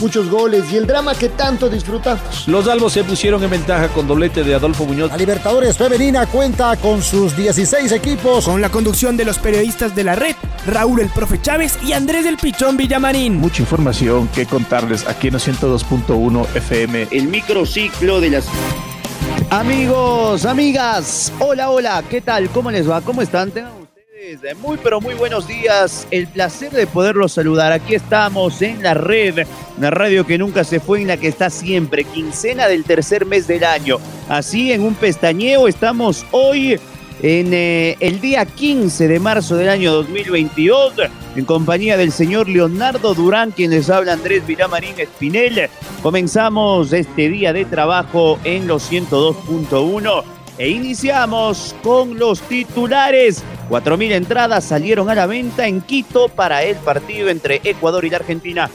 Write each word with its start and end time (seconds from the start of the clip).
muchos 0.00 0.28
goles 0.30 0.64
y 0.72 0.76
el 0.76 0.86
drama 0.86 1.14
que 1.14 1.28
tanto 1.28 1.68
disfrutamos. 1.68 2.46
Los 2.46 2.68
albos 2.68 2.92
se 2.92 3.04
pusieron 3.04 3.42
en 3.42 3.50
ventaja 3.50 3.88
con 3.88 4.06
doblete 4.06 4.44
de 4.44 4.54
Adolfo 4.54 4.84
Muñoz. 4.84 5.10
La 5.10 5.16
Libertadores 5.16 5.76
Femenina 5.76 6.26
cuenta 6.26 6.76
con 6.76 7.02
sus 7.02 7.36
16 7.36 7.92
equipos. 7.92 8.44
Con 8.44 8.60
la 8.60 8.70
conducción 8.70 9.16
de 9.16 9.24
los 9.24 9.38
periodistas 9.38 9.94
de 9.94 10.04
la 10.04 10.14
red, 10.14 10.34
Raúl 10.66 11.00
el 11.00 11.08
Profe 11.08 11.40
Chávez 11.40 11.78
y 11.84 11.92
Andrés 11.92 12.24
del 12.24 12.36
Pichón 12.36 12.76
Villamarín. 12.76 13.36
Mucha 13.36 13.62
información 13.62 14.28
que 14.28 14.46
contarles 14.46 15.06
aquí 15.06 15.28
en 15.28 15.34
102.1 15.34 16.46
FM. 16.54 17.08
El 17.10 17.28
microciclo 17.28 18.20
de 18.20 18.30
las... 18.30 18.46
Amigos, 19.50 20.44
amigas, 20.44 21.32
hola, 21.38 21.70
hola, 21.70 22.02
¿qué 22.08 22.20
tal? 22.20 22.50
¿Cómo 22.50 22.70
les 22.70 22.88
va? 22.88 23.00
¿Cómo 23.00 23.22
están? 23.22 23.52
Muy 24.62 24.78
pero 24.82 25.00
muy 25.00 25.14
buenos 25.14 25.46
días. 25.46 26.08
El 26.10 26.26
placer 26.26 26.72
de 26.72 26.86
poderlos 26.86 27.32
saludar. 27.32 27.72
Aquí 27.72 27.94
estamos 27.94 28.62
en 28.62 28.82
la 28.82 28.94
red, 28.94 29.46
una 29.76 29.90
radio 29.90 30.26
que 30.26 30.38
nunca 30.38 30.64
se 30.64 30.80
fue, 30.80 31.02
en 31.02 31.08
la 31.08 31.18
que 31.18 31.28
está 31.28 31.50
siempre, 31.50 32.04
quincena 32.04 32.66
del 32.66 32.84
tercer 32.84 33.26
mes 33.26 33.46
del 33.46 33.64
año. 33.64 33.98
Así 34.28 34.72
en 34.72 34.82
un 34.82 34.94
pestañeo 34.94 35.68
estamos 35.68 36.24
hoy 36.30 36.80
en 37.22 37.52
eh, 37.52 37.96
el 38.00 38.20
día 38.20 38.46
15 38.46 39.06
de 39.06 39.20
marzo 39.20 39.56
del 39.56 39.68
año 39.68 39.92
2022, 39.92 40.94
en 41.36 41.44
compañía 41.44 41.96
del 41.96 42.10
señor 42.10 42.48
Leonardo 42.48 43.12
Durán, 43.12 43.50
quien 43.50 43.70
les 43.70 43.90
habla 43.90 44.14
Andrés 44.14 44.46
Vilamarín 44.46 44.98
Espinel. 44.98 45.68
Comenzamos 46.02 46.92
este 46.92 47.28
día 47.28 47.52
de 47.52 47.66
trabajo 47.66 48.38
en 48.44 48.66
los 48.66 48.90
102.1 48.90 50.35
e 50.58 50.68
iniciamos 50.68 51.74
con 51.82 52.18
los 52.18 52.40
titulares 52.40 53.42
4.000 53.68 54.12
entradas 54.12 54.64
salieron 54.64 55.10
a 55.10 55.14
la 55.14 55.26
venta 55.26 55.66
en 55.66 55.80
Quito 55.80 56.28
para 56.28 56.62
el 56.62 56.76
partido 56.76 57.28
entre 57.28 57.60
Ecuador 57.64 58.04
y 58.04 58.10
la 58.10 58.18
Argentina. 58.18 58.70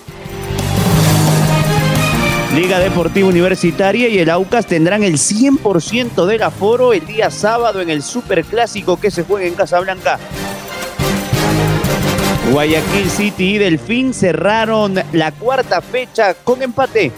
Liga 2.55 2.79
Deportiva 2.79 3.29
Universitaria 3.29 4.09
y 4.09 4.19
el 4.19 4.29
Aucas 4.29 4.65
tendrán 4.65 5.03
el 5.03 5.13
100% 5.13 6.25
del 6.25 6.43
aforo 6.43 6.91
el 6.91 7.05
día 7.07 7.31
sábado 7.31 7.79
en 7.79 7.89
el 7.89 8.03
Superclásico 8.03 8.99
que 8.99 9.09
se 9.09 9.23
juega 9.23 9.47
en 9.47 9.53
Casablanca. 9.53 10.19
Guayaquil 12.51 13.09
City 13.09 13.55
y 13.55 13.57
Delfín 13.57 14.13
cerraron 14.13 14.95
la 15.13 15.31
cuarta 15.31 15.81
fecha 15.81 16.33
con 16.33 16.61
empate. 16.61 17.13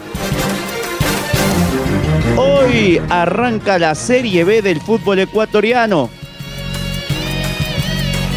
Hoy 2.35 2.99
arranca 3.09 3.77
la 3.77 3.93
Serie 3.93 4.43
B 4.43 4.61
del 4.61 4.81
fútbol 4.81 5.19
ecuatoriano. 5.19 6.09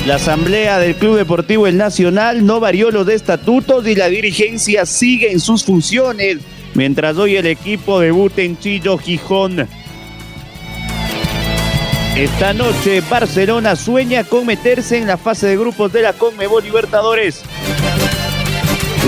La 0.06 0.16
asamblea 0.16 0.78
del 0.78 0.94
Club 0.97 1.16
Deportivo 1.16 1.66
El 1.66 1.78
Nacional 1.78 2.44
no 2.44 2.61
varió 2.61 2.91
los 2.91 3.08
estatutos 3.08 3.86
y 3.86 3.94
la 3.94 4.08
dirigencia 4.08 4.86
sigue 4.86 5.33
en 5.33 5.41
sus 5.41 5.64
funciones, 5.64 6.38
mientras 6.75 7.16
hoy 7.16 7.36
el 7.36 7.47
equipo 7.47 7.98
debuta 7.98 8.42
en 8.42 8.58
Chillo 8.58 8.98
Gijón. 8.98 9.66
Esta 12.16 12.53
noche 12.53 13.03
Barcelona 13.10 13.77
sueña 13.77 14.25
con 14.25 14.47
meterse 14.47 14.98
en 14.98 15.06
la 15.06 15.16
fase 15.16 15.47
de 15.47 15.56
grupos 15.56 15.92
de 15.92 16.03
la 16.03 16.12
Conmebol 16.12 16.62
Libertadores. 16.62 17.42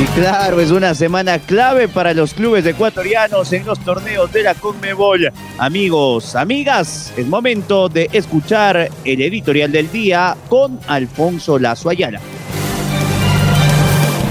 Y 0.00 0.04
claro, 0.14 0.60
es 0.60 0.70
una 0.70 0.94
semana 0.94 1.40
clave 1.40 1.88
para 1.88 2.14
los 2.14 2.32
clubes 2.32 2.64
ecuatorianos 2.64 3.52
en 3.52 3.66
los 3.66 3.80
torneos 3.80 4.32
de 4.32 4.44
la 4.44 4.54
Conmebol. 4.54 5.32
Amigos, 5.58 6.36
amigas, 6.36 7.12
es 7.16 7.26
momento 7.26 7.88
de 7.88 8.08
escuchar 8.12 8.90
el 9.04 9.20
editorial 9.20 9.72
del 9.72 9.90
día 9.90 10.36
con 10.48 10.78
Alfonso 10.86 11.58
Lazo 11.58 11.90
Ayala. 11.90 12.20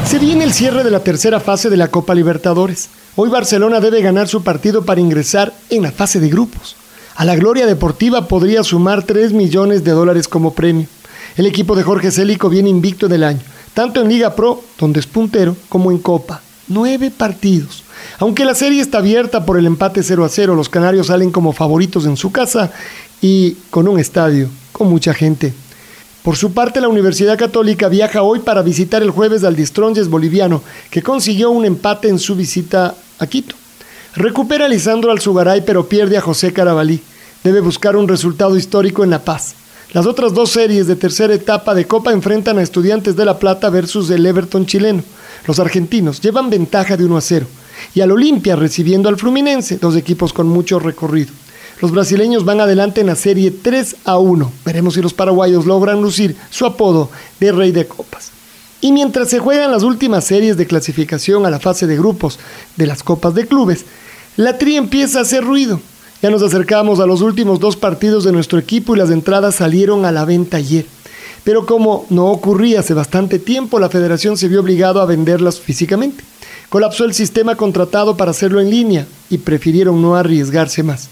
Se 0.05 0.19
viene 0.19 0.45
el 0.45 0.53
cierre 0.53 0.85
de 0.85 0.91
la 0.91 1.01
tercera 1.01 1.41
fase 1.41 1.69
de 1.69 1.75
la 1.75 1.89
Copa 1.89 2.15
Libertadores. 2.15 2.89
Hoy 3.17 3.29
Barcelona 3.29 3.81
debe 3.81 4.01
ganar 4.01 4.29
su 4.29 4.43
partido 4.43 4.85
para 4.85 5.01
ingresar 5.01 5.51
en 5.69 5.83
la 5.83 5.91
fase 5.91 6.21
de 6.21 6.29
grupos. 6.29 6.77
A 7.17 7.25
la 7.25 7.35
gloria 7.35 7.65
deportiva 7.65 8.29
podría 8.29 8.63
sumar 8.63 9.03
3 9.03 9.33
millones 9.33 9.83
de 9.83 9.91
dólares 9.91 10.29
como 10.29 10.53
premio. 10.53 10.87
El 11.35 11.45
equipo 11.45 11.75
de 11.75 11.83
Jorge 11.83 12.11
Célico 12.11 12.47
viene 12.47 12.69
invicto 12.69 13.09
del 13.09 13.25
año 13.25 13.41
tanto 13.77 14.01
en 14.01 14.09
Liga 14.09 14.33
Pro, 14.33 14.63
donde 14.79 14.99
es 14.99 15.05
puntero, 15.05 15.55
como 15.69 15.91
en 15.91 15.99
Copa. 15.99 16.41
Nueve 16.67 17.11
partidos. 17.15 17.83
Aunque 18.17 18.43
la 18.43 18.55
serie 18.55 18.81
está 18.81 18.97
abierta 18.97 19.45
por 19.45 19.55
el 19.55 19.67
empate 19.67 20.01
0 20.01 20.25
a 20.25 20.29
0, 20.29 20.55
los 20.55 20.67
canarios 20.67 21.05
salen 21.05 21.29
como 21.29 21.53
favoritos 21.53 22.07
en 22.07 22.17
su 22.17 22.31
casa 22.31 22.71
y 23.21 23.51
con 23.69 23.87
un 23.87 23.99
estadio, 23.99 24.49
con 24.71 24.89
mucha 24.89 25.13
gente. 25.13 25.53
Por 26.23 26.37
su 26.37 26.53
parte, 26.53 26.81
la 26.81 26.87
Universidad 26.87 27.37
Católica 27.37 27.87
viaja 27.87 28.23
hoy 28.23 28.39
para 28.39 28.63
visitar 28.63 29.03
el 29.03 29.11
jueves 29.11 29.43
al 29.43 29.55
Distronges 29.55 30.09
boliviano, 30.09 30.63
que 30.89 31.03
consiguió 31.03 31.51
un 31.51 31.63
empate 31.63 32.09
en 32.09 32.17
su 32.17 32.35
visita 32.35 32.95
a 33.19 33.27
Quito. 33.27 33.55
Recupera 34.15 34.65
a 34.65 34.69
Lisandro 34.69 35.11
Alzugaray, 35.11 35.63
pero 35.63 35.87
pierde 35.87 36.17
a 36.17 36.21
José 36.21 36.51
Carabalí. 36.51 36.99
Debe 37.43 37.59
buscar 37.59 37.95
un 37.95 38.07
resultado 38.07 38.57
histórico 38.57 39.03
en 39.03 39.11
La 39.11 39.19
Paz. 39.23 39.53
Las 39.93 40.05
otras 40.05 40.33
dos 40.33 40.49
series 40.49 40.85
de 40.85 40.97
tercera 40.97 41.33
etapa 41.33 41.73
de 41.73 41.87
Copa 41.87 42.11
enfrentan 42.11 42.57
a 42.57 42.61
Estudiantes 42.61 43.15
de 43.15 43.23
La 43.23 43.39
Plata 43.39 43.69
versus 43.69 44.09
el 44.09 44.25
Everton 44.25 44.65
chileno. 44.65 45.01
Los 45.47 45.59
argentinos 45.59 46.19
llevan 46.19 46.49
ventaja 46.49 46.97
de 46.97 47.05
1 47.05 47.15
a 47.15 47.21
0 47.21 47.47
y 47.95 48.01
al 48.01 48.11
Olimpia 48.11 48.57
recibiendo 48.57 49.07
al 49.07 49.15
Fluminense, 49.15 49.77
dos 49.77 49.95
equipos 49.95 50.33
con 50.33 50.49
mucho 50.49 50.79
recorrido. 50.79 51.31
Los 51.81 51.91
brasileños 51.91 52.43
van 52.43 52.59
adelante 52.59 52.99
en 52.99 53.07
la 53.07 53.15
serie 53.15 53.49
3 53.49 53.95
a 54.03 54.17
1. 54.17 54.51
Veremos 54.65 54.95
si 54.95 55.01
los 55.01 55.13
paraguayos 55.13 55.65
logran 55.65 56.01
lucir 56.01 56.35
su 56.49 56.65
apodo 56.65 57.09
de 57.39 57.53
Rey 57.53 57.71
de 57.71 57.87
Copas. 57.87 58.31
Y 58.81 58.91
mientras 58.91 59.29
se 59.29 59.39
juegan 59.39 59.71
las 59.71 59.83
últimas 59.83 60.25
series 60.25 60.57
de 60.57 60.67
clasificación 60.67 61.45
a 61.45 61.49
la 61.49 61.61
fase 61.61 61.87
de 61.87 61.95
grupos 61.95 62.39
de 62.75 62.87
las 62.87 63.03
Copas 63.03 63.33
de 63.35 63.47
Clubes, 63.47 63.85
la 64.35 64.57
Tri 64.57 64.75
empieza 64.75 65.19
a 65.19 65.21
hacer 65.21 65.45
ruido. 65.45 65.79
Ya 66.19 66.31
nos 66.31 66.41
acercamos 66.41 66.99
a 66.99 67.05
los 67.05 67.21
últimos 67.21 67.59
dos 67.59 67.75
partidos 67.75 68.23
de 68.23 68.31
nuestro 68.31 68.57
equipo 68.57 68.95
y 68.95 68.97
las 68.97 69.11
entradas 69.11 69.53
salieron 69.53 70.03
a 70.03 70.11
la 70.11 70.25
venta 70.25 70.57
ayer. 70.57 70.85
Pero 71.43 71.67
como 71.67 72.07
no 72.09 72.31
ocurría 72.31 72.79
hace 72.79 72.95
bastante 72.95 73.37
tiempo, 73.37 73.79
la 73.79 73.89
federación 73.89 74.35
se 74.35 74.47
vio 74.47 74.61
obligado 74.61 74.99
a 74.99 75.05
venderlas 75.05 75.59
físicamente. 75.59 76.23
Colapsó 76.69 77.05
el 77.05 77.13
sistema 77.13 77.55
contratado 77.55 78.17
para 78.17 78.31
hacerlo 78.31 78.59
en 78.59 78.71
línea 78.71 79.05
y 79.29 79.37
prefirieron 79.37 80.01
no 80.01 80.15
arriesgarse 80.15 80.81
más. 80.81 81.07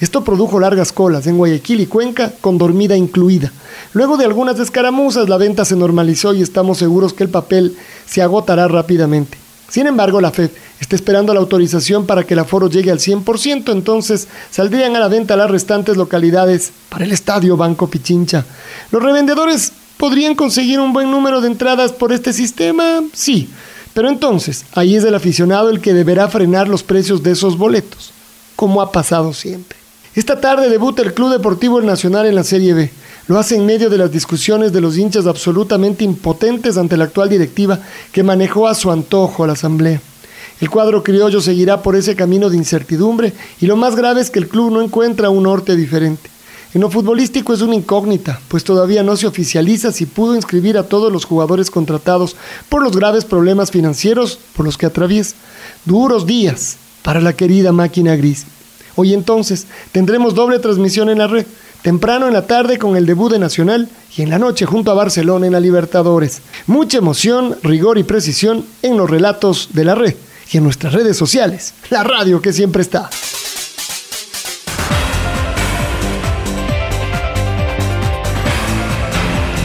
Esto 0.00 0.24
produjo 0.24 0.58
largas 0.58 0.92
colas 0.92 1.28
en 1.28 1.38
Guayaquil 1.38 1.80
y 1.80 1.86
Cuenca, 1.86 2.32
con 2.40 2.58
dormida 2.58 2.96
incluida. 2.96 3.52
Luego 3.92 4.16
de 4.16 4.24
algunas 4.24 4.58
escaramuzas, 4.58 5.28
la 5.28 5.36
venta 5.36 5.64
se 5.64 5.76
normalizó 5.76 6.34
y 6.34 6.42
estamos 6.42 6.78
seguros 6.78 7.12
que 7.12 7.22
el 7.22 7.30
papel 7.30 7.76
se 8.06 8.22
agotará 8.22 8.66
rápidamente. 8.66 9.38
Sin 9.68 9.86
embargo, 9.86 10.20
la 10.20 10.30
FED 10.30 10.50
está 10.80 10.96
esperando 10.96 11.34
la 11.34 11.40
autorización 11.40 12.06
para 12.06 12.24
que 12.24 12.34
el 12.34 12.40
aforo 12.40 12.70
llegue 12.70 12.90
al 12.90 12.98
100%, 12.98 13.70
entonces 13.72 14.26
saldrían 14.50 14.96
a 14.96 15.00
la 15.00 15.08
venta 15.08 15.36
las 15.36 15.50
restantes 15.50 15.96
localidades 15.96 16.72
para 16.88 17.04
el 17.04 17.12
estadio 17.12 17.56
Banco 17.56 17.88
Pichincha. 17.88 18.46
¿Los 18.90 19.02
revendedores 19.02 19.72
podrían 19.98 20.34
conseguir 20.34 20.80
un 20.80 20.92
buen 20.92 21.10
número 21.10 21.40
de 21.40 21.48
entradas 21.48 21.92
por 21.92 22.12
este 22.12 22.32
sistema? 22.32 23.02
Sí, 23.12 23.50
pero 23.92 24.08
entonces 24.08 24.64
ahí 24.74 24.96
es 24.96 25.04
el 25.04 25.14
aficionado 25.14 25.68
el 25.68 25.80
que 25.80 25.92
deberá 25.92 26.28
frenar 26.28 26.68
los 26.68 26.82
precios 26.82 27.22
de 27.22 27.32
esos 27.32 27.58
boletos, 27.58 28.12
como 28.56 28.80
ha 28.80 28.90
pasado 28.90 29.34
siempre. 29.34 29.76
Esta 30.14 30.40
tarde 30.40 30.70
debuta 30.70 31.02
el 31.02 31.14
Club 31.14 31.30
Deportivo 31.30 31.78
El 31.78 31.86
Nacional 31.86 32.26
en 32.26 32.34
la 32.34 32.44
Serie 32.44 32.74
B. 32.74 32.90
Lo 33.28 33.38
hace 33.38 33.56
en 33.56 33.66
medio 33.66 33.90
de 33.90 33.98
las 33.98 34.10
discusiones 34.10 34.72
de 34.72 34.80
los 34.80 34.96
hinchas 34.96 35.26
absolutamente 35.26 36.02
impotentes 36.02 36.78
ante 36.78 36.96
la 36.96 37.04
actual 37.04 37.28
directiva 37.28 37.78
que 38.10 38.22
manejó 38.22 38.66
a 38.66 38.74
su 38.74 38.90
antojo 38.90 39.44
a 39.44 39.46
la 39.46 39.52
Asamblea. 39.52 40.00
El 40.62 40.70
cuadro 40.70 41.02
criollo 41.02 41.42
seguirá 41.42 41.82
por 41.82 41.94
ese 41.94 42.16
camino 42.16 42.48
de 42.48 42.56
incertidumbre 42.56 43.34
y 43.60 43.66
lo 43.66 43.76
más 43.76 43.96
grave 43.96 44.22
es 44.22 44.30
que 44.30 44.38
el 44.38 44.48
club 44.48 44.72
no 44.72 44.80
encuentra 44.80 45.28
un 45.28 45.42
norte 45.42 45.76
diferente. 45.76 46.30
En 46.72 46.80
lo 46.80 46.90
futbolístico 46.90 47.52
es 47.52 47.60
una 47.60 47.74
incógnita, 47.74 48.40
pues 48.48 48.64
todavía 48.64 49.02
no 49.02 49.14
se 49.14 49.26
oficializa 49.26 49.92
si 49.92 50.06
pudo 50.06 50.34
inscribir 50.34 50.78
a 50.78 50.84
todos 50.84 51.12
los 51.12 51.26
jugadores 51.26 51.70
contratados 51.70 52.34
por 52.70 52.82
los 52.82 52.96
graves 52.96 53.26
problemas 53.26 53.70
financieros 53.70 54.38
por 54.56 54.64
los 54.64 54.78
que 54.78 54.86
atraviesa. 54.86 55.36
Duros 55.84 56.24
días 56.24 56.78
para 57.02 57.20
la 57.20 57.34
querida 57.34 57.72
máquina 57.72 58.16
gris. 58.16 58.46
Hoy 58.96 59.14
entonces 59.14 59.66
tendremos 59.92 60.34
doble 60.34 60.58
transmisión 60.58 61.08
en 61.08 61.18
la 61.18 61.26
red, 61.26 61.46
temprano 61.82 62.26
en 62.26 62.32
la 62.32 62.46
tarde 62.46 62.78
con 62.78 62.96
el 62.96 63.06
debut 63.06 63.32
de 63.32 63.38
Nacional 63.38 63.88
y 64.16 64.22
en 64.22 64.30
la 64.30 64.38
noche 64.38 64.66
junto 64.66 64.90
a 64.90 64.94
Barcelona 64.94 65.46
en 65.46 65.52
la 65.52 65.60
Libertadores. 65.60 66.42
Mucha 66.66 66.98
emoción, 66.98 67.56
rigor 67.62 67.98
y 67.98 68.02
precisión 68.02 68.64
en 68.82 68.96
los 68.96 69.08
relatos 69.08 69.70
de 69.72 69.84
la 69.84 69.94
red 69.94 70.14
y 70.50 70.56
en 70.56 70.64
nuestras 70.64 70.92
redes 70.92 71.16
sociales. 71.16 71.74
La 71.90 72.04
radio 72.04 72.40
que 72.40 72.52
siempre 72.52 72.82
está. 72.82 73.10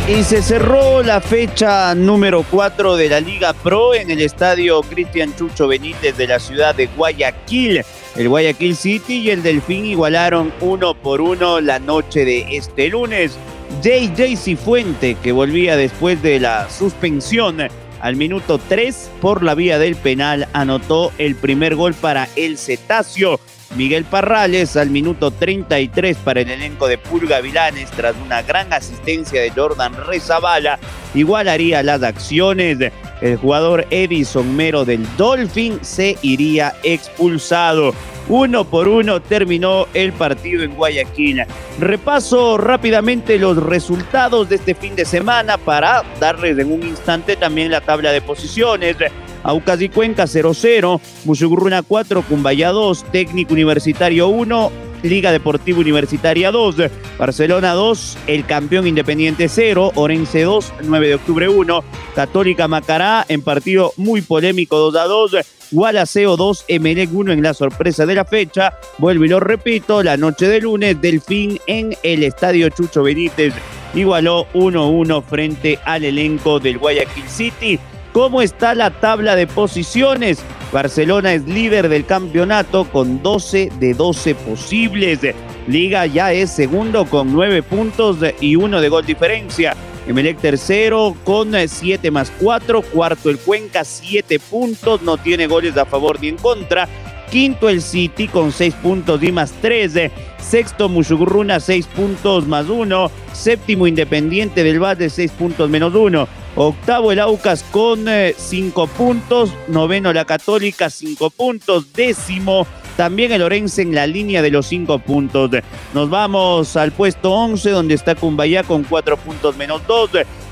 Y 0.07 0.21
se 0.23 0.41
cerró 0.43 1.01
la 1.01 1.21
fecha 1.21 1.95
número 1.95 2.45
4 2.51 2.97
de 2.97 3.09
la 3.09 3.21
Liga 3.21 3.53
Pro 3.53 3.95
en 3.95 4.11
el 4.11 4.19
estadio 4.19 4.81
Cristian 4.81 5.33
Chucho 5.33 5.69
Benítez 5.69 6.17
de 6.17 6.27
la 6.27 6.39
ciudad 6.39 6.75
de 6.75 6.87
Guayaquil. 6.87 7.83
El 8.15 8.29
Guayaquil 8.29 8.75
City 8.75 9.19
y 9.19 9.31
el 9.31 9.41
Delfín 9.41 9.85
igualaron 9.85 10.53
uno 10.61 10.93
por 10.93 11.19
uno 11.19 11.59
la 11.59 11.79
noche 11.79 12.25
de 12.25 12.55
este 12.55 12.89
lunes. 12.89 13.37
JJ 13.81 14.37
Cifuente, 14.37 15.15
que 15.15 15.31
volvía 15.31 15.75
después 15.75 16.21
de 16.21 16.39
la 16.39 16.69
suspensión 16.69 17.57
al 17.99 18.15
minuto 18.15 18.59
3 18.59 19.09
por 19.19 19.41
la 19.41 19.55
vía 19.55 19.79
del 19.79 19.95
penal, 19.95 20.47
anotó 20.53 21.11
el 21.17 21.35
primer 21.35 21.75
gol 21.75 21.95
para 21.95 22.29
el 22.35 22.59
Cetáceo. 22.59 23.39
Miguel 23.75 24.05
Parrales 24.05 24.77
al 24.77 24.89
minuto 24.89 25.31
33 25.31 26.17
para 26.17 26.41
el 26.41 26.51
elenco 26.51 26.87
de 26.87 26.97
Pulga 26.97 27.41
Vilanes 27.41 27.89
tras 27.91 28.15
una 28.23 28.41
gran 28.41 28.71
asistencia 28.71 29.41
de 29.41 29.49
Jordan 29.49 29.93
Rezabala 30.05 30.79
igualaría 31.13 31.83
las 31.83 32.03
acciones. 32.03 32.77
El 33.21 33.37
jugador 33.37 33.87
Edison 33.89 34.55
Mero 34.55 34.85
del 34.85 35.07
Dolphin 35.17 35.79
se 35.81 36.17
iría 36.21 36.73
expulsado. 36.83 37.93
Uno 38.29 38.63
por 38.63 38.87
uno 38.87 39.21
terminó 39.21 39.87
el 39.93 40.13
partido 40.13 40.63
en 40.63 40.75
Guayaquil. 40.75 41.43
Repaso 41.79 42.57
rápidamente 42.57 43.37
los 43.37 43.57
resultados 43.57 44.47
de 44.49 44.55
este 44.55 44.75
fin 44.75 44.95
de 44.95 45.03
semana 45.03 45.57
para 45.57 46.03
darles 46.19 46.57
en 46.57 46.71
un 46.71 46.83
instante 46.83 47.35
también 47.35 47.71
la 47.71 47.81
tabla 47.81 48.11
de 48.11 48.21
posiciones. 48.21 48.95
Aucas 49.43 49.81
y 49.81 49.89
Cuenca 49.89 50.23
0-0, 50.23 50.99
Mushugurruna 51.25 51.81
4, 51.83 52.23
Cumbaya 52.23 52.71
2, 52.71 53.11
Técnico 53.11 53.53
Universitario 53.53 54.29
1, 54.29 54.71
Liga 55.03 55.31
Deportiva 55.31 55.79
Universitaria 55.79 56.51
2, 56.51 56.75
Barcelona 57.17 57.73
2, 57.73 58.17
el 58.27 58.45
campeón 58.45 58.87
Independiente 58.87 59.49
0, 59.49 59.91
Orense 59.95 60.43
2, 60.43 60.73
9 60.83 61.07
de 61.07 61.15
octubre 61.15 61.49
1, 61.49 61.83
Católica 62.15 62.67
Macará 62.67 63.25
en 63.27 63.41
partido 63.41 63.91
muy 63.97 64.21
polémico 64.21 64.77
2 64.77 64.95
a 64.95 65.03
2, 65.05 65.35
Gualaceo 65.71 66.37
2, 66.37 66.65
Emelec 66.69 67.09
1 67.13 67.33
en 67.33 67.43
la 67.43 67.53
sorpresa 67.53 68.05
de 68.05 68.15
la 68.15 68.25
fecha, 68.25 68.77
vuelvo 68.97 69.25
y 69.25 69.29
lo 69.29 69.39
repito, 69.39 70.03
la 70.03 70.15
noche 70.15 70.47
de 70.47 70.61
lunes, 70.61 71.01
Delfín 71.01 71.59
en 71.67 71.95
el 72.03 72.23
Estadio 72.23 72.69
Chucho 72.69 73.03
Benítez. 73.03 73.53
Igualó 73.93 74.47
1-1 74.53 75.23
frente 75.23 75.79
al 75.85 76.03
elenco 76.03 76.59
del 76.59 76.79
Guayaquil 76.79 77.27
City. 77.27 77.79
¿Cómo 78.13 78.43
está 78.43 78.75
la 78.75 78.91
tabla 78.91 79.35
de 79.35 79.47
posiciones? 79.47 80.37
Barcelona 80.71 81.33
es 81.33 81.47
líder 81.47 81.89
del 81.89 82.05
campeonato 82.05 82.85
con 82.85 83.23
12 83.23 83.71
de 83.79 83.95
12 83.95 84.35
posibles. 84.35 85.19
Liga 85.67 86.05
ya 86.05 86.31
es 86.31 86.51
segundo 86.51 87.05
con 87.05 87.33
9 87.33 87.63
puntos 87.63 88.17
y 88.39 88.55
1 88.55 88.81
de 88.81 88.89
gol 88.89 89.03
diferencia. 89.03 89.75
Emelec 90.07 90.37
tercero 90.37 91.15
con 91.23 91.53
7 91.67 92.11
más 92.11 92.31
4. 92.39 92.83
Cuarto 92.83 93.31
el 93.31 93.39
Cuenca, 93.39 93.83
7 93.83 94.39
puntos. 94.39 95.01
No 95.01 95.17
tiene 95.17 95.47
goles 95.47 95.75
a 95.75 95.85
favor 95.85 96.21
ni 96.21 96.27
en 96.27 96.37
contra. 96.37 96.87
Quinto 97.31 97.67
el 97.67 97.81
City 97.81 98.27
con 98.27 98.51
6 98.51 98.75
puntos 98.75 99.23
y 99.23 99.31
más 99.31 99.51
3. 99.59 100.11
Sexto 100.43 100.89
Mushugurruna 100.89 101.59
6 101.59 101.87
puntos 101.87 102.47
más 102.47 102.69
1. 102.69 103.11
Séptimo 103.31 103.87
Independiente 103.87 104.63
del 104.63 104.79
Valle 104.83 105.09
6 105.09 105.31
puntos 105.31 105.69
menos 105.69 105.95
1. 105.95 106.27
Octavo 106.55 107.11
el 107.11 107.19
Aucas 107.19 107.63
con 107.71 108.05
5 108.35 108.87
puntos. 108.87 109.51
Noveno 109.67 110.13
la 110.13 110.25
Católica 110.25 110.89
5 110.89 111.29
puntos. 111.31 111.93
Décimo 111.93 112.67
también 112.95 113.31
el 113.31 113.41
Orense 113.41 113.81
en 113.81 113.95
la 113.95 114.07
línea 114.07 114.41
de 114.41 114.51
los 114.51 114.67
5 114.67 114.99
puntos. 114.99 115.51
Nos 115.93 116.09
vamos 116.09 116.75
al 116.75 116.91
puesto 116.91 117.31
11 117.31 117.69
donde 117.71 117.93
está 117.95 118.15
Cumbayá 118.15 118.63
con 118.63 118.83
4 118.83 119.17
puntos 119.17 119.55
menos 119.57 119.81
2. 119.87 120.11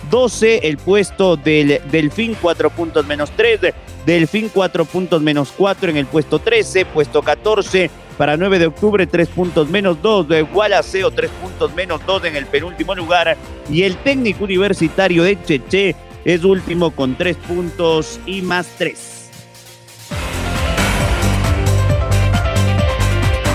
12 0.10 0.68
el 0.68 0.78
puesto 0.78 1.38
del 1.38 1.82
Delfín 1.92 2.36
4 2.42 2.70
puntos 2.72 3.06
menos 3.06 3.32
3. 3.36 3.74
Delfín 4.06 4.50
4 4.54 4.86
puntos 4.86 5.22
menos 5.22 5.54
4 5.56 5.92
en 5.92 5.98
el 5.98 6.06
puesto 6.06 6.40
13. 6.40 6.86
Puesto 6.86 7.22
14 7.22 7.90
para 8.18 8.38
9 8.38 8.60
de 8.60 8.68
octubre 8.68 9.08
3 9.08 9.28
puntos 9.30 9.70
menos 9.70 10.02
2. 10.02 10.28
De 10.28 10.42
Gualaceo 10.42 11.12
3 11.12 11.30
puntos 11.42 11.74
menos 11.74 12.02
2 12.06 12.26
en 12.26 12.36
el 12.36 12.46
penúltimo 12.46 12.96
lugar. 12.96 13.38
Y 13.70 13.84
el 13.84 13.96
técnico 13.98 14.44
universitario 14.44 15.24
de 15.24 15.42
Cheche 15.44 15.96
es 16.26 16.44
último 16.44 16.92
con 16.92 17.16
3 17.16 17.38
puntos 17.38 18.20
y 18.26 18.42
más 18.42 18.68
3. 18.78 19.11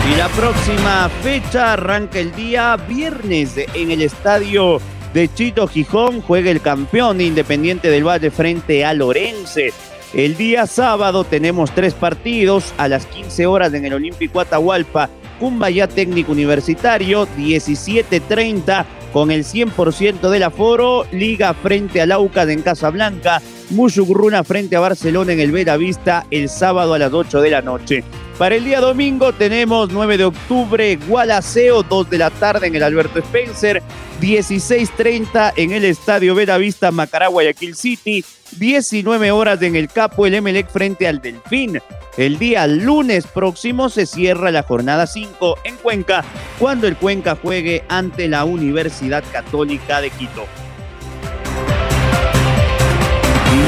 Y 0.08 0.14
la 0.14 0.28
próxima 0.28 1.08
fecha 1.22 1.72
arranca 1.72 2.20
el 2.20 2.32
día 2.36 2.76
viernes 2.76 3.56
en 3.74 3.90
el 3.90 4.02
estadio 4.02 4.80
de 5.12 5.28
Chito 5.34 5.66
Gijón. 5.66 6.20
Juega 6.20 6.52
el 6.52 6.60
campeón 6.60 7.20
Independiente 7.20 7.90
del 7.90 8.06
Valle 8.06 8.30
frente 8.30 8.84
a 8.84 8.94
Lorense. 8.94 9.72
El 10.14 10.36
día 10.36 10.68
sábado 10.68 11.24
tenemos 11.24 11.74
tres 11.74 11.92
partidos 11.94 12.72
a 12.78 12.86
las 12.86 13.06
15 13.06 13.46
horas 13.46 13.74
en 13.74 13.84
el 13.84 13.94
Olímpico 13.94 14.38
Atahualpa. 14.38 15.10
Cumbaya 15.40 15.88
Técnico 15.88 16.32
Universitario, 16.32 17.26
17.30 17.36 18.84
con 19.12 19.32
el 19.32 19.44
100% 19.44 20.30
del 20.30 20.44
aforo. 20.44 21.04
Liga 21.10 21.52
frente 21.52 22.00
al 22.00 22.12
Aucas 22.12 22.48
en 22.48 22.62
Casablanca. 22.62 23.42
Mushugurruna 23.70 24.44
frente 24.44 24.76
a 24.76 24.80
Barcelona 24.80 25.32
en 25.32 25.40
el 25.40 25.50
Vista 25.50 26.26
el 26.30 26.48
sábado 26.48 26.94
a 26.94 26.98
las 27.00 27.12
8 27.12 27.40
de 27.40 27.50
la 27.50 27.60
noche. 27.60 28.04
Para 28.38 28.54
el 28.54 28.64
día 28.64 28.80
domingo 28.80 29.32
tenemos 29.32 29.90
9 29.90 30.18
de 30.18 30.24
octubre, 30.26 30.96
Gualaceo, 31.08 31.82
2 31.82 32.10
de 32.10 32.18
la 32.18 32.28
tarde 32.28 32.66
en 32.66 32.74
el 32.74 32.82
Alberto 32.82 33.18
Spencer, 33.18 33.82
16.30 34.20 35.54
en 35.56 35.72
el 35.72 35.86
Estadio 35.86 36.34
Vista 36.34 36.90
Macará, 36.90 37.28
Guayaquil 37.28 37.74
City, 37.74 38.22
19 38.58 39.30
horas 39.30 39.62
en 39.62 39.74
el 39.74 39.88
Capo, 39.88 40.26
el 40.26 40.34
Emelec 40.34 40.68
frente 40.68 41.08
al 41.08 41.22
Delfín. 41.22 41.80
El 42.18 42.38
día 42.38 42.66
lunes 42.66 43.26
próximo 43.26 43.88
se 43.88 44.04
cierra 44.04 44.50
la 44.50 44.62
jornada 44.62 45.06
5 45.06 45.60
en 45.64 45.76
Cuenca, 45.76 46.22
cuando 46.58 46.86
el 46.86 46.96
Cuenca 46.96 47.38
juegue 47.40 47.84
ante 47.88 48.28
la 48.28 48.44
Universidad 48.44 49.24
Católica 49.32 50.02
de 50.02 50.10
Quito. 50.10 50.44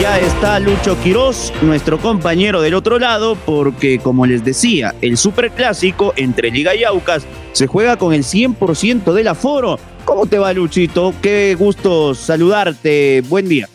Ya 0.00 0.18
está 0.20 0.60
Lucho 0.60 0.96
Quirós, 1.02 1.52
nuestro 1.60 1.98
compañero 1.98 2.60
del 2.60 2.74
otro 2.74 3.00
lado, 3.00 3.36
porque 3.44 3.98
como 3.98 4.26
les 4.26 4.44
decía, 4.44 4.94
el 5.00 5.16
superclásico 5.16 6.12
entre 6.16 6.50
Liga 6.50 6.74
y 6.76 6.84
Aucas 6.84 7.24
se 7.52 7.66
juega 7.66 7.96
con 7.96 8.12
el 8.12 8.22
100% 8.22 9.12
del 9.12 9.28
aforo. 9.28 9.78
¿Cómo 10.04 10.26
te 10.26 10.38
va 10.38 10.52
Luchito? 10.52 11.14
Qué 11.20 11.56
gusto 11.58 12.14
saludarte. 12.14 13.22
Buen 13.28 13.48
día. 13.48 13.68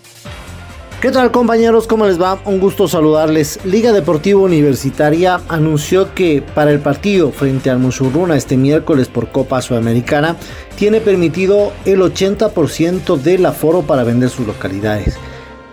¿Qué 1.01 1.11
tal 1.11 1.31
compañeros? 1.31 1.87
¿Cómo 1.87 2.05
les 2.05 2.21
va? 2.21 2.39
Un 2.45 2.62
gusto 2.62 2.88
saludarles. 2.88 3.59
Liga 3.65 3.91
Deportiva 3.91 4.39
Universitaria 4.39 5.41
anunció 5.50 6.13
que 6.13 6.41
para 6.41 6.71
el 6.71 6.79
partido 6.79 7.31
frente 7.31 7.69
al 7.69 7.79
Musurruna 7.79 8.38
este 8.38 8.55
miércoles 8.55 9.09
por 9.09 9.29
Copa 9.29 9.62
Sudamericana 9.62 10.38
tiene 10.77 11.01
permitido 11.01 11.74
el 11.83 12.00
80% 12.00 13.17
del 13.17 13.45
aforo 13.45 13.81
para 13.81 14.05
vender 14.05 14.29
sus 14.29 14.48
localidades. 14.48 15.17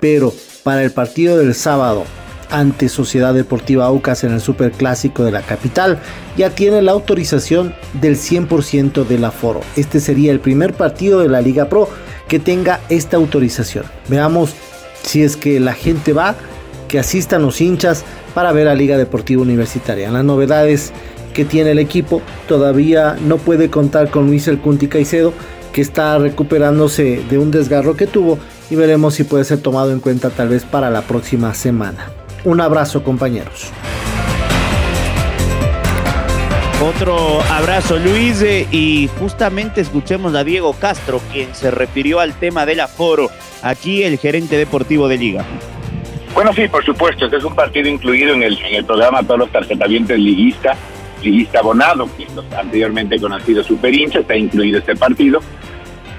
Pero 0.00 0.32
para 0.62 0.82
el 0.82 0.90
partido 0.90 1.38
del 1.38 1.54
sábado 1.54 2.04
ante 2.50 2.88
Sociedad 2.88 3.32
Deportiva 3.32 3.86
Aucas 3.86 4.24
en 4.24 4.32
el 4.32 4.40
Superclásico 4.40 5.24
de 5.24 5.30
la 5.30 5.42
capital 5.42 6.00
ya 6.36 6.50
tiene 6.50 6.82
la 6.82 6.92
autorización 6.92 7.74
del 8.00 8.16
100% 8.16 9.06
del 9.06 9.24
aforo. 9.24 9.60
Este 9.76 10.00
sería 10.00 10.32
el 10.32 10.40
primer 10.40 10.74
partido 10.74 11.20
de 11.20 11.28
la 11.28 11.40
Liga 11.40 11.68
Pro 11.68 11.88
que 12.28 12.38
tenga 12.38 12.80
esta 12.88 13.16
autorización. 13.16 13.84
Veamos 14.08 14.54
si 15.02 15.22
es 15.22 15.36
que 15.36 15.60
la 15.60 15.74
gente 15.74 16.12
va, 16.12 16.36
que 16.88 16.98
asistan 16.98 17.42
los 17.42 17.60
hinchas 17.60 18.04
para 18.34 18.52
ver 18.52 18.68
a 18.68 18.74
Liga 18.74 18.96
Deportiva 18.96 19.42
Universitaria. 19.42 20.10
Las 20.10 20.24
novedades 20.24 20.92
que 21.34 21.44
tiene 21.44 21.72
el 21.72 21.78
equipo 21.78 22.22
todavía 22.48 23.16
no 23.20 23.38
puede 23.38 23.70
contar 23.70 24.10
con 24.10 24.26
Luis 24.26 24.48
El 24.48 24.58
Cunti 24.58 24.88
Caicedo, 24.88 25.32
que 25.72 25.80
está 25.80 26.18
recuperándose 26.18 27.22
de 27.30 27.38
un 27.38 27.50
desgarro 27.50 27.96
que 27.96 28.06
tuvo 28.06 28.38
y 28.70 28.76
veremos 28.76 29.14
si 29.14 29.24
puede 29.24 29.44
ser 29.44 29.60
tomado 29.60 29.92
en 29.92 30.00
cuenta 30.00 30.30
tal 30.30 30.48
vez 30.48 30.64
para 30.64 30.90
la 30.90 31.02
próxima 31.02 31.52
semana. 31.54 32.10
Un 32.44 32.60
abrazo 32.60 33.02
compañeros. 33.02 33.70
Otro 36.82 37.42
abrazo 37.42 37.98
Luis 37.98 38.40
eh, 38.40 38.66
y 38.70 39.10
justamente 39.18 39.82
escuchemos 39.82 40.34
a 40.34 40.44
Diego 40.44 40.72
Castro 40.72 41.20
quien 41.30 41.54
se 41.54 41.70
refirió 41.70 42.20
al 42.20 42.32
tema 42.32 42.64
del 42.64 42.80
aforo, 42.80 43.28
aquí 43.60 44.02
el 44.02 44.16
gerente 44.16 44.56
deportivo 44.56 45.06
de 45.06 45.18
liga. 45.18 45.44
Bueno, 46.32 46.54
sí, 46.54 46.68
por 46.68 46.82
supuesto, 46.82 47.26
este 47.26 47.36
es 47.36 47.44
un 47.44 47.54
partido 47.54 47.86
incluido 47.86 48.32
en 48.32 48.44
el, 48.44 48.56
en 48.58 48.76
el 48.76 48.84
programa 48.86 49.22
Todos 49.22 49.40
los 49.40 49.50
tarjetavientes 49.50 50.18
liguista, 50.18 50.74
liguista 51.22 51.58
abonado, 51.58 52.08
que 52.16 52.26
los 52.34 52.50
anteriormente 52.54 53.20
conocido 53.20 53.62
super 53.62 53.92
hincha, 53.92 54.20
está 54.20 54.36
incluido 54.36 54.78
este 54.78 54.96
partido. 54.96 55.40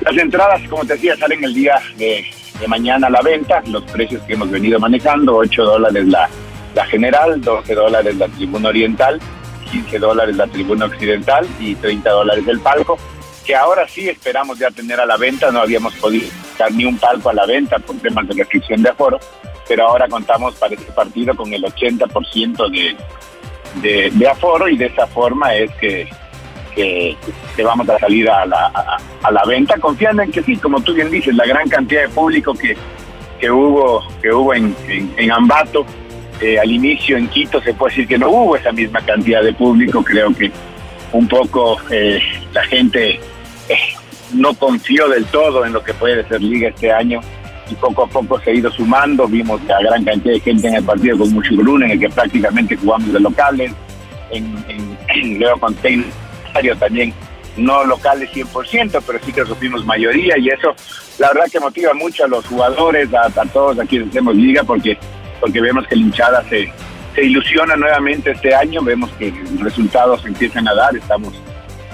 Las 0.02 0.16
entradas, 0.18 0.62
como 0.70 0.86
te 0.86 0.94
decía, 0.94 1.16
salen 1.16 1.44
el 1.44 1.54
día 1.56 1.80
de, 1.98 2.24
de 2.62 2.68
mañana 2.68 3.08
a 3.08 3.10
la 3.10 3.22
venta, 3.22 3.62
los 3.68 3.84
precios 3.84 4.22
que 4.24 4.34
hemos 4.34 4.50
venido 4.50 4.80
manejando, 4.80 5.36
8 5.36 5.64
dólares 5.64 6.08
la, 6.08 6.30
la 6.76 6.86
general, 6.86 7.42
12 7.42 7.76
dólares 7.76 8.16
la 8.16 8.28
tribuna 8.28 8.70
oriental, 8.70 9.20
15 9.72 10.00
dólares 10.00 10.36
la 10.38 10.48
tribuna 10.48 10.86
occidental 10.86 11.48
y 11.60 11.76
30 11.76 12.10
dólares 12.10 12.48
el 12.48 12.60
palco, 12.60 12.98
que 13.46 13.56
ahora 13.56 13.88
sí 13.88 14.08
esperamos 14.08 14.60
ya 14.60 14.70
tener 14.70 15.00
a 15.00 15.06
la 15.06 15.18
venta, 15.18 15.52
no 15.52 15.60
habíamos 15.60 15.94
podido 15.96 16.30
colocar 16.30 16.72
ni 16.74 16.86
un 16.86 16.98
palco 16.98 17.30
a 17.30 17.34
la 17.34 17.46
venta 17.46 17.80
por 17.80 17.98
temas 17.98 18.28
de 18.28 18.36
restricción 18.36 18.84
de 18.84 18.90
aforo, 18.90 19.20
pero 19.68 19.88
ahora 19.88 20.08
contamos 20.08 20.56
para 20.56 20.76
este 20.76 20.92
partido 20.92 21.36
con 21.36 21.52
el 21.54 21.64
80% 21.64 22.70
de, 22.70 22.96
de, 23.82 24.12
de, 24.12 24.28
aforo 24.28 24.68
y 24.68 24.78
de 24.78 24.86
esa 24.86 25.08
forma 25.08 25.56
es 25.56 25.72
que, 25.76 26.08
que, 26.76 27.18
vamos 27.64 27.88
a 27.90 28.00
salir 28.00 28.30
a 28.30 28.46
la, 28.46 29.00
a, 29.22 29.32
la 29.32 29.44
venta, 29.46 29.78
confiando 29.78 30.22
en 30.24 30.32
que 30.32 30.42
sí, 30.44 30.56
como 30.58 30.82
tú 30.82 30.94
bien 30.94 31.10
dices, 31.12 31.36
la 31.36 31.46
gran 31.46 31.68
cantidad 31.70 32.04
de 32.04 32.10
público 32.10 32.54
que, 32.54 32.76
que 33.40 33.52
hubo, 33.52 34.04
que 34.22 34.32
hubo 34.32 34.54
en, 34.54 34.76
en, 34.88 35.32
Ambato, 35.32 35.86
eh, 36.42 36.60
al 36.60 36.72
inicio 36.72 37.18
en 37.18 37.28
Quito 37.28 37.62
se 37.62 37.74
puede 37.74 37.92
decir 37.92 38.08
que 38.08 38.18
no 38.18 38.30
hubo 38.30 38.56
esa 38.56 38.72
misma 38.72 39.02
cantidad 39.02 39.44
de 39.44 39.54
público, 39.54 40.04
creo 40.04 40.34
que 40.34 40.52
un 41.14 41.28
poco 41.28 41.78
eh, 41.90 42.20
la 42.54 42.64
gente 42.64 43.20
eh, 43.70 43.78
no 44.34 44.54
confió 44.54 45.08
del 45.10 45.26
todo 45.26 45.66
en 45.66 45.74
lo 45.74 45.84
que 45.84 45.94
puede 45.94 46.28
ser 46.28 46.42
Liga 46.42 46.70
este 46.70 46.92
año 46.92 47.20
y 47.70 47.76
poco 47.76 48.04
a 48.04 48.08
poco 48.08 48.40
se 48.40 48.52
ha 48.52 48.54
ido 48.54 48.72
sumando. 48.72 49.28
Vimos 49.28 49.64
la 49.64 49.80
gran 49.82 50.04
cantidad 50.04 50.34
de 50.34 50.40
gente 50.40 50.68
en 50.68 50.76
el 50.76 50.84
partido 50.84 51.18
con 51.18 51.34
mucho 51.34 51.56
Brun, 51.56 51.84
en 51.84 51.92
el 51.92 52.00
que 52.00 52.10
prácticamente 52.10 52.76
jugamos 52.76 53.14
de 53.14 53.20
locales, 53.20 53.72
en, 54.32 54.66
en, 54.68 55.40
luego 55.40 55.60
también 56.80 57.14
no 57.58 57.84
locales 57.84 58.30
100%, 58.32 59.04
pero 59.06 59.20
sí 59.24 59.34
que 59.34 59.46
supimos 59.46 59.86
mayoría 59.86 60.38
y 60.38 60.50
eso 60.50 60.74
la 61.20 61.28
verdad 61.30 61.46
que 61.52 61.60
motiva 61.60 61.94
mucho 61.94 62.24
a 62.24 62.28
los 62.28 62.46
jugadores, 62.46 63.10
a, 63.14 63.30
todos 63.54 63.78
aquí 63.80 64.00
que 64.00 64.10
hacemos 64.10 64.36
liga, 64.36 64.64
porque, 64.64 64.98
porque 65.40 65.62
vemos 65.62 65.86
que 65.88 65.96
la 65.96 66.02
hinchada 66.02 66.44
se, 66.50 66.72
se 67.14 67.24
ilusiona 67.24 67.76
nuevamente 67.76 68.32
este 68.32 68.56
año, 68.56 68.82
vemos 68.82 69.12
que 69.20 69.34
resultados 69.60 70.26
empiezan 70.26 70.68
a 70.68 70.74
dar, 70.74 70.96
estamos 70.96 71.34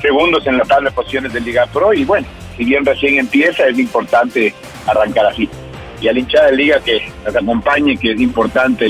segundos 0.01 0.45
en 0.45 0.57
la 0.57 0.63
tabla 0.63 0.89
de 0.89 0.95
posiciones 0.95 1.33
de 1.33 1.41
Liga 1.41 1.65
Pro 1.65 1.93
y 1.93 2.05
bueno, 2.05 2.27
si 2.55 2.65
bien 2.65 2.85
recién 2.85 3.17
empieza 3.17 3.67
es 3.67 3.77
importante 3.77 4.53
arrancar 4.85 5.25
así. 5.25 5.49
Y 5.99 6.07
al 6.07 6.17
hinchada 6.17 6.51
de 6.51 6.57
Liga 6.57 6.79
que 6.79 7.11
nos 7.25 7.35
acompañe, 7.35 7.97
que 7.97 8.11
es 8.11 8.21
importante 8.21 8.87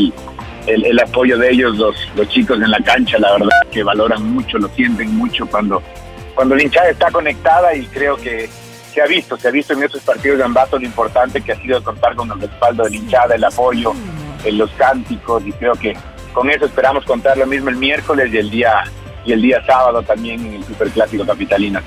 el, 0.68 1.00
apoyo 1.00 1.38
de 1.38 1.52
ellos, 1.52 1.78
los, 1.78 1.96
los 2.16 2.28
chicos 2.30 2.62
en 2.62 2.70
la 2.70 2.80
cancha, 2.80 3.18
la 3.20 3.34
verdad 3.34 3.50
que 3.72 3.84
valoran 3.84 4.24
mucho, 4.34 4.58
lo 4.58 4.68
sienten 4.70 5.16
mucho 5.16 5.46
cuando, 5.48 5.82
cuando 6.36 6.56
la 6.56 6.64
hinchada 6.64 6.90
está 6.90 7.10
conectada 7.10 7.74
y 7.76 7.86
creo 7.88 8.18
que 8.18 8.50
se 8.94 9.02
ha 9.02 9.08
visto, 9.08 9.38
se 9.38 9.48
ha 9.48 9.52
visto 9.52 9.74
en 9.74 9.84
esos 9.84 10.02
partidos 10.02 10.38
de 10.40 10.44
Ambato 10.44 10.78
lo 10.78 10.86
importante 10.86 11.42
que 11.42 11.52
ha 11.54 11.62
sido 11.62 11.84
contar 11.84 12.16
con 12.16 12.32
el 12.32 12.42
respaldo 12.42 12.84
de 12.84 12.90
la 12.92 12.96
hinchada, 12.96 13.36
el 13.36 13.44
apoyo, 13.44 13.94
en 14.44 14.58
los 14.58 14.70
cánticos 14.72 15.46
y 15.46 15.52
creo 15.54 15.74
que 15.74 15.96
con 16.34 16.50
eso 16.50 16.66
esperamos 16.66 17.06
contar 17.06 17.38
lo 17.38 17.48
mismo 17.48 17.70
el 17.70 17.78
miércoles 17.78 18.30
y 18.32 18.38
el 18.38 18.50
día 18.50 18.84
y 19.26 19.34
el 19.34 19.42
día 19.42 19.64
sábado 19.66 20.02
también 20.04 20.46
en 20.46 20.54
el 20.56 20.64
Superclásico 20.64 21.26
Capitalina. 21.26 21.82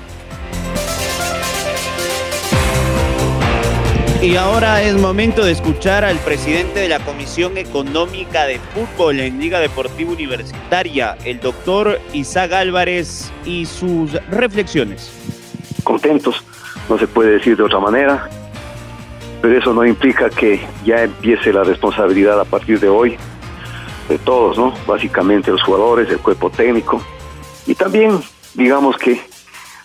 Y 4.22 4.36
ahora 4.36 4.82
es 4.82 4.98
momento 4.98 5.46
de 5.46 5.52
escuchar 5.52 6.04
al 6.04 6.18
presidente 6.18 6.80
de 6.80 6.90
la 6.90 7.00
Comisión 7.00 7.56
Económica 7.56 8.44
de 8.44 8.58
Fútbol 8.58 9.18
en 9.18 9.40
Liga 9.40 9.60
Deportiva 9.60 10.12
Universitaria, 10.12 11.16
el 11.24 11.40
doctor 11.40 11.98
Isaac 12.12 12.52
Álvarez, 12.52 13.32
y 13.46 13.64
sus 13.64 14.12
reflexiones. 14.30 15.10
Contentos, 15.84 16.44
no 16.90 16.98
se 16.98 17.06
puede 17.06 17.30
decir 17.30 17.56
de 17.56 17.62
otra 17.62 17.80
manera, 17.80 18.28
pero 19.40 19.58
eso 19.58 19.72
no 19.72 19.86
implica 19.86 20.28
que 20.28 20.60
ya 20.84 21.04
empiece 21.04 21.50
la 21.50 21.64
responsabilidad 21.64 22.38
a 22.38 22.44
partir 22.44 22.78
de 22.78 22.90
hoy 22.90 23.16
de 24.10 24.18
todos, 24.18 24.58
¿no? 24.58 24.74
Básicamente 24.86 25.50
los 25.50 25.62
jugadores, 25.62 26.10
el 26.10 26.18
cuerpo 26.18 26.50
técnico 26.50 27.02
y 27.66 27.74
también, 27.74 28.20
digamos 28.52 28.98
que 28.98 29.18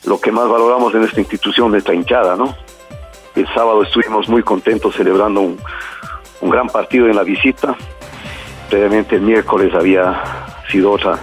lo 0.03 0.19
que 0.19 0.33
más 0.33 0.49
valoramos 0.49 0.93
en 0.93 1.03
esta 1.03 1.21
institución, 1.21 1.71
nuestra 1.71 1.95
hinchada, 1.95 2.35
¿no? 2.35 2.64
El 3.35 3.45
sábado 3.53 3.83
estuvimos 3.83 4.29
muy 4.29 4.41
contentos 4.43 4.95
celebrando 4.95 5.41
un, 5.41 5.59
gran 6.49 6.67
partido 6.67 7.07
en 7.07 7.17
la 7.17 7.23
visita. 7.23 7.75
Previamente 8.69 9.17
el 9.17 9.23
miércoles 9.23 9.73
había 9.73 10.23
sido 10.71 10.91
otra 10.91 11.19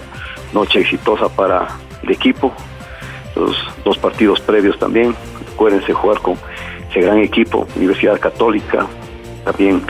noche 0.53 0.81
exitosa 0.81 1.27
para 1.27 1.69
el 2.03 2.11
equipo. 2.11 2.53
Los 3.35 3.57
dos 3.83 3.97
partidos 3.97 4.39
previos 4.41 4.77
también. 4.77 5.15
Acuérdense 5.53 5.91
jugar 5.91 6.19
con 6.21 6.37
ese 6.91 7.01
gran 7.01 7.17
equipo, 7.17 7.67
Universidad 7.75 8.19
Católica. 8.19 8.85
También 9.43 9.81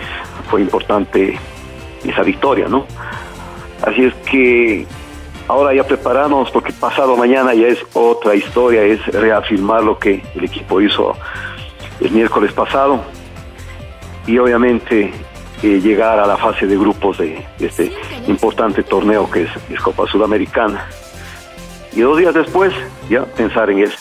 fue 0.49 0.61
importante 0.61 1.37
esa 2.05 2.23
victoria, 2.23 2.69
¿no? 2.69 2.85
Así 3.81 4.05
es 4.05 4.13
que 4.31 4.87
ahora 5.49 5.73
ya 5.73 5.83
preparamos 5.83 6.49
porque 6.51 6.71
pasado 6.71 7.17
mañana 7.17 7.53
ya 7.53 7.67
es 7.67 7.79
otra 7.91 8.33
historia, 8.33 8.83
es 8.83 9.05
reafirmar 9.07 9.83
lo 9.83 9.99
que 9.99 10.23
el 10.35 10.45
equipo 10.45 10.79
hizo 10.79 11.17
el 12.03 12.12
miércoles 12.12 12.51
pasado 12.51 13.01
y 14.27 14.38
obviamente 14.38 15.12
eh, 15.63 15.79
llegar 15.81 16.19
a 16.19 16.27
la 16.27 16.38
fase 16.38 16.67
de 16.67 16.77
grupos 16.77 17.17
de, 17.17 17.45
este 17.60 17.93
importante 18.27 18.83
torneo 18.83 19.29
que 19.31 19.43
es, 19.43 19.81
Copa 19.81 20.05
Sudamericana. 20.07 20.86
Y 21.93 22.01
dos 22.01 22.17
días 22.17 22.33
después 22.33 22.74
ya 23.10 23.24
pensar 23.24 23.69
en 23.69 23.79
el, 23.79 23.93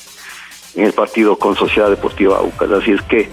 en 0.74 0.86
el 0.86 0.92
partido 0.92 1.36
con 1.36 1.54
Sociedad 1.54 1.90
Deportiva 1.90 2.42
UCAS. 2.42 2.70
Así 2.70 2.92
es 2.92 3.02
que 3.02 3.30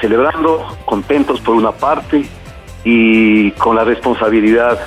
celebrando, 0.00 0.66
contentos 0.84 1.40
por 1.40 1.54
una 1.54 1.72
parte 1.72 2.26
y 2.84 3.52
con 3.52 3.76
la 3.76 3.84
responsabilidad 3.84 4.78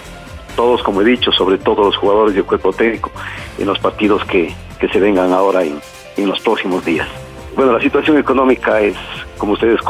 todos, 0.56 0.84
como 0.84 1.02
he 1.02 1.06
dicho, 1.06 1.32
sobre 1.32 1.58
todo 1.58 1.86
los 1.86 1.98
jugadores 1.98 2.36
y 2.36 2.40
el 2.40 2.46
cuerpo 2.46 2.74
técnico, 2.74 3.12
en 3.58 3.66
los 3.66 3.80
partidos 3.80 4.24
que, 4.26 4.54
se 4.80 5.00
vengan 5.00 5.34
ahora 5.34 5.64
en, 5.64 5.80
en 6.18 6.28
los 6.30 6.40
próximos 6.40 6.86
días. 6.86 7.08
Bueno, 7.60 7.74
la 7.74 7.82
situación 7.82 8.18
económica 8.18 8.80
es, 8.80 8.96
como 9.38 9.52
ustedes 9.52 9.82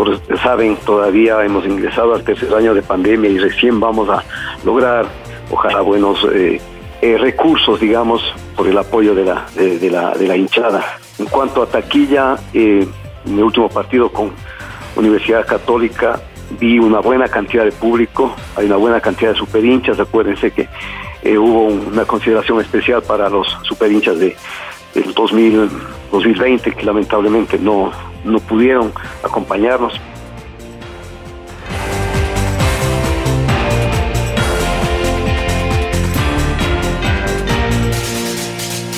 saben, 0.42 0.76
todavía 0.88 1.46
hemos 1.46 1.64
ingresado 1.68 2.16
al 2.16 2.24
tercer 2.24 2.52
año 2.56 2.74
de 2.74 2.82
pandemia 2.82 3.30
y 3.30 3.38
recién 3.38 3.80
vamos 3.80 4.10
a 4.10 4.24
lograr, 4.66 5.06
ojalá, 5.52 5.82
buenos 5.82 6.18
eh, 6.34 6.60
eh, 7.00 7.18
recursos, 7.20 7.80
digamos, 7.80 8.24
por 8.56 8.68
el 8.68 8.76
apoyo 8.76 9.14
de 9.14 9.24
la, 9.24 9.46
de, 9.54 9.88
la, 9.88 10.16
de 10.16 10.28
la 10.28 10.36
hinchada. 10.36 10.84
En 11.20 11.28
cuanto 11.28 11.62
a 11.62 11.68
taquilla, 11.68 12.38
eh, 12.56 12.88
en 13.28 13.38
el 13.38 13.44
último 13.44 13.70
partido 13.70 14.12
con 14.12 14.32
Universidad 14.96 15.46
Católica 15.46 16.20
vi 16.60 16.80
una 16.80 17.02
buena 17.02 17.28
cantidad 17.28 17.66
de 17.66 17.72
público, 17.72 18.34
hay 18.56 18.66
una 18.66 18.78
buena 18.78 19.00
cantidad 19.00 19.34
de 19.34 19.38
superhinchas, 19.38 20.00
acuérdense 20.00 20.50
que 20.50 20.68
eh, 21.22 21.38
hubo 21.38 21.66
una 21.66 22.06
consideración 22.06 22.62
especial 22.62 23.04
para 23.04 23.30
los 23.30 23.48
superhinchas 23.62 24.18
de, 24.18 24.36
del 24.96 25.14
2020 26.12 26.72
que 26.72 26.84
lamentablemente 26.84 27.58
no, 27.58 27.92
no 28.24 28.40
pudieron 28.40 28.92
acompañarnos. 29.24 30.00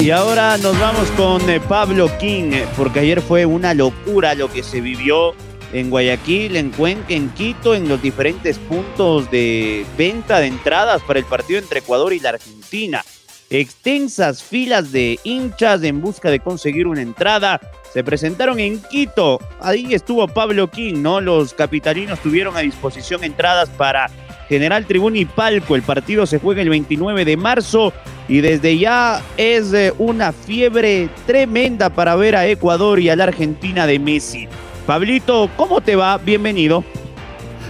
Y 0.01 0.09
ahora 0.09 0.57
nos 0.57 0.79
vamos 0.79 1.07
con 1.11 1.47
eh, 1.47 1.59
Pablo 1.59 2.09
King, 2.17 2.53
eh, 2.53 2.65
porque 2.75 3.01
ayer 3.01 3.21
fue 3.21 3.45
una 3.45 3.75
locura 3.75 4.33
lo 4.33 4.51
que 4.51 4.63
se 4.63 4.81
vivió 4.81 5.35
en 5.73 5.91
Guayaquil, 5.91 6.55
en 6.55 6.71
Cuenca, 6.71 7.13
en 7.13 7.29
Quito, 7.29 7.75
en 7.75 7.87
los 7.87 8.01
diferentes 8.01 8.57
puntos 8.57 9.29
de 9.29 9.85
venta 9.99 10.39
de 10.39 10.47
entradas 10.47 11.03
para 11.03 11.19
el 11.19 11.25
partido 11.25 11.59
entre 11.59 11.79
Ecuador 11.79 12.13
y 12.13 12.19
la 12.19 12.29
Argentina. 12.29 13.03
Extensas 13.51 14.41
filas 14.41 14.93
de 14.93 15.19
hinchas 15.25 15.83
en 15.83 15.99
busca 15.99 16.31
de 16.31 16.39
conseguir 16.39 16.87
una 16.87 17.01
entrada 17.01 17.59
se 17.93 18.01
presentaron 18.01 18.61
en 18.61 18.81
Quito. 18.81 19.39
Ahí 19.59 19.93
estuvo 19.93 20.25
Pablo 20.29 20.71
King, 20.71 21.01
¿no? 21.01 21.19
Los 21.19 21.53
capitalinos 21.53 22.19
tuvieron 22.19 22.55
a 22.55 22.61
disposición 22.61 23.25
entradas 23.25 23.67
para 23.69 24.09
General 24.47 24.85
Tribuna 24.85 25.17
y 25.17 25.25
Palco. 25.25 25.75
El 25.75 25.81
partido 25.81 26.25
se 26.25 26.39
juega 26.39 26.61
el 26.61 26.69
29 26.69 27.25
de 27.25 27.35
marzo 27.35 27.91
y 28.29 28.39
desde 28.39 28.77
ya 28.77 29.21
es 29.35 29.73
eh, 29.73 29.93
una 29.97 30.31
fiebre 30.31 31.09
tremenda 31.27 31.89
para 31.89 32.15
ver 32.15 32.37
a 32.37 32.47
Ecuador 32.47 33.01
y 33.01 33.09
a 33.09 33.17
la 33.17 33.25
Argentina 33.25 33.85
de 33.85 33.99
Messi. 33.99 34.47
Pablito, 34.87 35.49
¿cómo 35.57 35.81
te 35.81 35.97
va? 35.97 36.17
Bienvenido. 36.17 36.85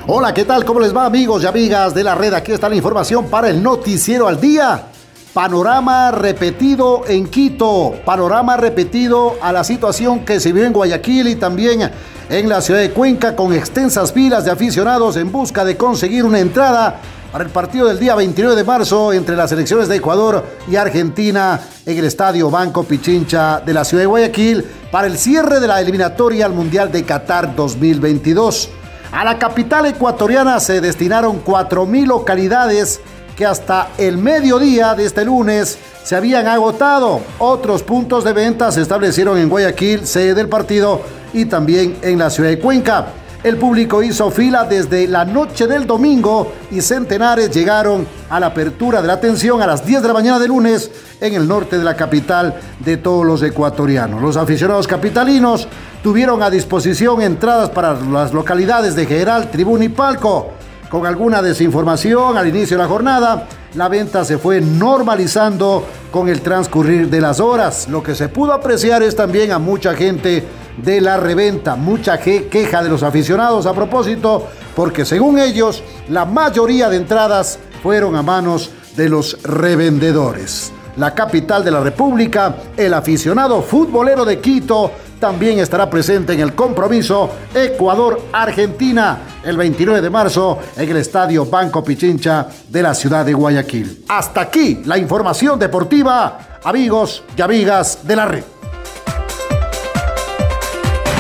Hola, 0.06 0.32
¿qué 0.32 0.46
tal? 0.46 0.64
¿Cómo 0.64 0.80
les 0.80 0.96
va 0.96 1.08
amigos 1.08 1.42
y 1.42 1.48
amigas 1.48 1.96
de 1.96 2.04
la 2.04 2.14
red? 2.14 2.36
Aquí 2.36 2.52
está 2.52 2.70
la 2.70 2.76
información 2.76 3.28
para 3.32 3.50
el 3.50 3.64
noticiero 3.64 4.28
al 4.28 4.40
día. 4.40 4.91
Panorama 5.34 6.12
repetido 6.12 7.04
en 7.08 7.26
Quito, 7.26 7.96
panorama 8.04 8.58
repetido 8.58 9.38
a 9.42 9.54
la 9.54 9.64
situación 9.64 10.26
que 10.26 10.42
se 10.42 10.52
vive 10.52 10.68
en 10.68 10.74
Guayaquil 10.74 11.30
y 11.30 11.36
también 11.36 11.90
en 12.30 12.50
la 12.50 12.60
ciudad 12.60 12.82
de 12.82 12.92
Cuenca 12.92 13.34
con 13.34 13.54
extensas 13.54 14.12
filas 14.12 14.44
de 14.44 14.52
aficionados 14.52 15.16
en 15.16 15.32
busca 15.32 15.64
de 15.64 15.78
conseguir 15.78 16.26
una 16.26 16.40
entrada 16.40 17.00
para 17.32 17.46
el 17.46 17.50
partido 17.50 17.88
del 17.88 17.98
día 17.98 18.14
29 18.16 18.58
de 18.58 18.64
marzo 18.66 19.14
entre 19.14 19.38
las 19.38 19.52
selecciones 19.52 19.88
de 19.88 19.96
Ecuador 19.96 20.46
y 20.70 20.76
Argentina 20.76 21.62
en 21.86 21.98
el 21.98 22.04
Estadio 22.04 22.50
Banco 22.50 22.84
Pichincha 22.84 23.62
de 23.62 23.74
la 23.74 23.86
ciudad 23.86 24.04
de 24.04 24.08
Guayaquil 24.08 24.66
para 24.92 25.08
el 25.08 25.18
cierre 25.18 25.62
de 25.62 25.68
la 25.68 25.80
eliminatoria 25.80 26.46
al 26.46 26.52
Mundial 26.52 26.92
de 26.92 27.06
Qatar 27.06 27.56
2022. 27.56 28.70
A 29.14 29.24
la 29.24 29.40
capital 29.40 29.86
ecuatoriana 29.86 30.60
se 30.60 30.82
destinaron 30.82 31.44
4.000 31.44 32.06
localidades 32.06 33.00
que 33.42 33.48
hasta 33.48 33.94
el 33.98 34.20
mediodía 34.20 34.94
de 34.94 35.04
este 35.04 35.26
lunes 35.26 35.80
se 36.04 36.16
habían 36.16 36.46
agotado. 36.46 37.22
Otros 37.40 37.82
puntos 37.82 38.24
de 38.24 38.34
venta 38.34 38.72
se 38.72 38.84
establecieron 38.84 39.36
en 39.40 39.50
Guayaquil, 39.50 40.06
sede 40.06 40.36
del 40.36 40.48
partido, 40.48 41.02
y 41.34 41.46
también 41.46 41.98
en 42.04 42.20
la 42.20 42.30
ciudad 42.30 42.52
de 42.52 42.60
Cuenca. 42.60 43.08
El 43.44 43.58
público 43.58 44.04
hizo 44.04 44.30
fila 44.30 44.66
desde 44.66 45.08
la 45.08 45.26
noche 45.26 45.66
del 45.66 45.88
domingo 45.88 46.54
y 46.70 46.82
centenares 46.82 47.50
llegaron 47.50 48.06
a 48.30 48.40
la 48.40 48.46
apertura 48.46 49.02
de 49.02 49.08
la 49.08 49.14
atención 49.14 49.60
a 49.60 49.66
las 49.66 49.84
10 49.84 50.04
de 50.04 50.08
la 50.08 50.14
mañana 50.14 50.38
de 50.38 50.48
lunes 50.48 50.92
en 51.20 51.34
el 51.34 51.48
norte 51.48 51.80
de 51.80 51.84
la 51.84 51.96
capital 51.96 52.54
de 52.78 52.98
todos 52.98 53.26
los 53.26 53.42
ecuatorianos. 53.42 54.22
Los 54.22 54.38
aficionados 54.38 54.86
capitalinos 54.86 55.68
tuvieron 56.04 56.44
a 56.44 56.52
disposición 56.52 57.24
entradas 57.24 57.72
para 57.72 57.94
las 57.94 58.34
localidades 58.34 58.96
de 58.96 59.08
General, 59.08 59.50
Tribuna 59.50 59.86
y 59.86 59.90
Palco. 59.90 60.61
Con 60.92 61.06
alguna 61.06 61.42
desinformación 61.42 62.36
al 62.38 62.50
inicio 62.50 62.76
de 62.76 62.84
la 62.84 62.90
jornada, 62.90 63.48
la 63.76 63.88
venta 63.88 64.26
se 64.26 64.38
fue 64.38 64.60
normalizando 64.60 65.86
con 66.12 66.28
el 66.28 66.42
transcurrir 66.42 67.10
de 67.10 67.22
las 67.22 67.40
horas. 67.40 67.88
Lo 67.88 68.04
que 68.04 68.14
se 68.14 68.28
pudo 68.28 68.52
apreciar 68.52 69.02
es 69.02 69.16
también 69.16 69.54
a 69.54 69.58
mucha 69.58 69.94
gente 69.94 70.46
de 70.76 71.00
la 71.00 71.16
reventa. 71.16 71.78
Mucha 71.78 72.20
queja 72.20 72.84
de 72.84 72.90
los 72.90 73.04
aficionados 73.04 73.68
a 73.68 73.74
propósito, 73.74 74.50
porque 74.76 75.06
según 75.06 75.40
ellos, 75.40 75.82
la 76.10 76.26
mayoría 76.26 76.90
de 76.90 76.98
entradas 76.98 77.58
fueron 77.82 78.18
a 78.18 78.22
manos 78.22 78.72
de 78.98 79.08
los 79.08 79.42
revendedores. 79.44 80.74
La 80.98 81.16
capital 81.16 81.64
de 81.64 81.72
la 81.72 81.80
República, 81.80 82.54
el 82.76 82.94
aficionado 82.94 83.62
futbolero 83.62 84.26
de 84.26 84.42
Quito, 84.42 84.92
también 85.22 85.60
estará 85.60 85.88
presente 85.88 86.34
en 86.34 86.40
el 86.40 86.56
compromiso 86.56 87.30
Ecuador-Argentina 87.54 89.20
el 89.44 89.56
29 89.56 90.02
de 90.02 90.10
marzo 90.10 90.58
en 90.76 90.90
el 90.90 90.98
Estadio 90.98 91.46
Banco 91.46 91.84
Pichincha 91.84 92.48
de 92.68 92.82
la 92.82 92.96
ciudad 92.96 93.24
de 93.24 93.32
Guayaquil. 93.32 94.04
Hasta 94.10 94.42
aquí 94.42 94.82
la 94.84 94.98
información 94.98 95.60
deportiva, 95.60 96.60
amigos 96.64 97.24
y 97.38 97.42
amigas 97.42 98.06
de 98.06 98.16
la 98.16 98.26
red. 98.26 98.44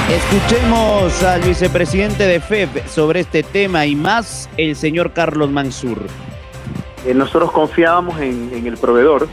Escuchemos 0.09 1.23
al 1.23 1.41
vicepresidente 1.43 2.25
de 2.25 2.39
FEB 2.39 2.87
sobre 2.87 3.19
este 3.19 3.43
tema 3.43 3.85
y 3.85 3.95
más, 3.95 4.49
el 4.57 4.75
señor 4.75 5.13
Carlos 5.13 5.51
Mansur. 5.51 5.99
Eh, 7.05 7.13
nosotros 7.13 7.51
confiábamos 7.51 8.19
en, 8.19 8.65
el 8.65 8.77
proveedor 8.77 9.27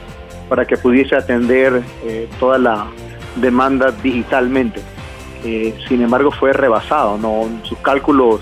para 0.51 0.67
que 0.67 0.77
pudiese 0.77 1.17
atender 1.17 1.83
eh, 2.05 2.29
toda 2.39 2.59
la 2.59 2.87
demanda 3.41 3.91
digitalmente. 3.91 4.81
Eh, 5.45 5.75
sin 5.89 6.03
embargo, 6.03 6.31
fue 6.31 6.53
rebasado. 6.53 7.19
¿no? 7.19 7.49
Sus 7.65 7.79
cálculos 7.79 8.41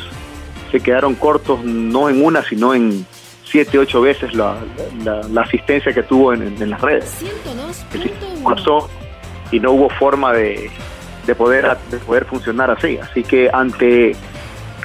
se 0.71 0.81
quedaron 0.81 1.15
cortos, 1.15 1.63
no 1.65 2.09
en 2.09 2.25
una, 2.25 2.43
sino 2.43 2.75
en 2.75 3.07
siete, 3.45 3.79
ocho 3.79 4.01
veces 4.01 4.35
la, 4.35 4.57
asistencia 5.41 5.93
que 5.93 6.03
tuvo 6.03 6.33
en, 6.33 6.71
las 6.71 6.81
redes. 6.81 7.25
Pasó 8.43 8.89
y 9.51 9.61
no 9.61 9.73
hubo 9.73 9.89
forma 9.91 10.33
de, 10.33 10.71
de 11.27 11.35
poder, 11.35 11.77
de 11.91 11.99
poder 11.99 12.25
funcionar 12.25 12.71
así. 12.71 12.99
Así 12.99 13.23
que 13.23 13.49
ante, 13.53 14.17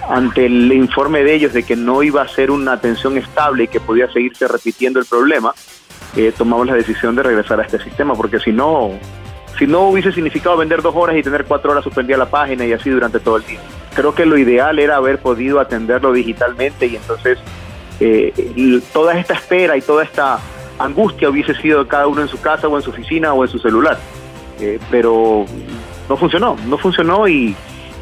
ante 0.07 0.45
el 0.45 0.71
informe 0.71 1.23
de 1.23 1.33
ellos 1.33 1.53
de 1.53 1.63
que 1.63 1.75
no 1.75 2.03
iba 2.03 2.21
a 2.21 2.27
ser 2.27 2.51
una 2.51 2.73
atención 2.73 3.17
estable 3.17 3.63
y 3.63 3.67
que 3.67 3.79
podía 3.79 4.11
seguirse 4.11 4.47
repitiendo 4.47 4.99
el 4.99 5.05
problema, 5.05 5.53
eh, 6.15 6.33
tomamos 6.37 6.67
la 6.67 6.75
decisión 6.75 7.15
de 7.15 7.23
regresar 7.23 7.59
a 7.59 7.63
este 7.63 7.81
sistema, 7.81 8.13
porque 8.13 8.39
si 8.39 8.51
no, 8.51 8.91
si 9.57 9.67
no 9.67 9.89
hubiese 9.89 10.11
significado 10.11 10.57
vender 10.57 10.81
dos 10.81 10.95
horas 10.95 11.15
y 11.15 11.23
tener 11.23 11.45
cuatro 11.45 11.71
horas 11.71 11.83
suspendida 11.83 12.17
la 12.17 12.29
página 12.29 12.65
y 12.65 12.73
así 12.73 12.89
durante 12.89 13.19
todo 13.19 13.37
el 13.37 13.45
día. 13.45 13.59
Creo 13.93 14.15
que 14.15 14.25
lo 14.25 14.37
ideal 14.37 14.79
era 14.79 14.95
haber 14.95 15.19
podido 15.19 15.59
atenderlo 15.59 16.13
digitalmente 16.13 16.87
y 16.87 16.95
entonces 16.95 17.37
eh, 17.99 18.81
toda 18.93 19.17
esta 19.19 19.33
espera 19.33 19.77
y 19.77 19.81
toda 19.81 20.03
esta 20.03 20.39
angustia 20.79 21.29
hubiese 21.29 21.53
sido 21.55 21.87
cada 21.87 22.07
uno 22.07 22.21
en 22.21 22.27
su 22.27 22.39
casa 22.41 22.67
o 22.67 22.75
en 22.75 22.81
su 22.81 22.89
oficina 22.89 23.33
o 23.33 23.43
en 23.43 23.49
su 23.49 23.59
celular. 23.59 23.99
Eh, 24.59 24.79
pero 24.89 25.45
no 26.07 26.17
funcionó, 26.17 26.55
no 26.67 26.77
funcionó 26.77 27.27
y, 27.27 27.55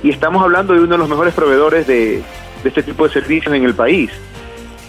estamos 0.03 0.41
hablando 0.41 0.73
de 0.73 0.79
uno 0.79 0.91
de 0.93 0.97
los 0.97 1.09
mejores 1.09 1.33
proveedores 1.33 1.85
de, 1.85 2.21
este 2.63 2.83
tipo 2.83 3.07
de 3.07 3.13
servicios 3.13 3.53
en 3.53 3.63
el 3.63 3.73
país. 3.73 4.11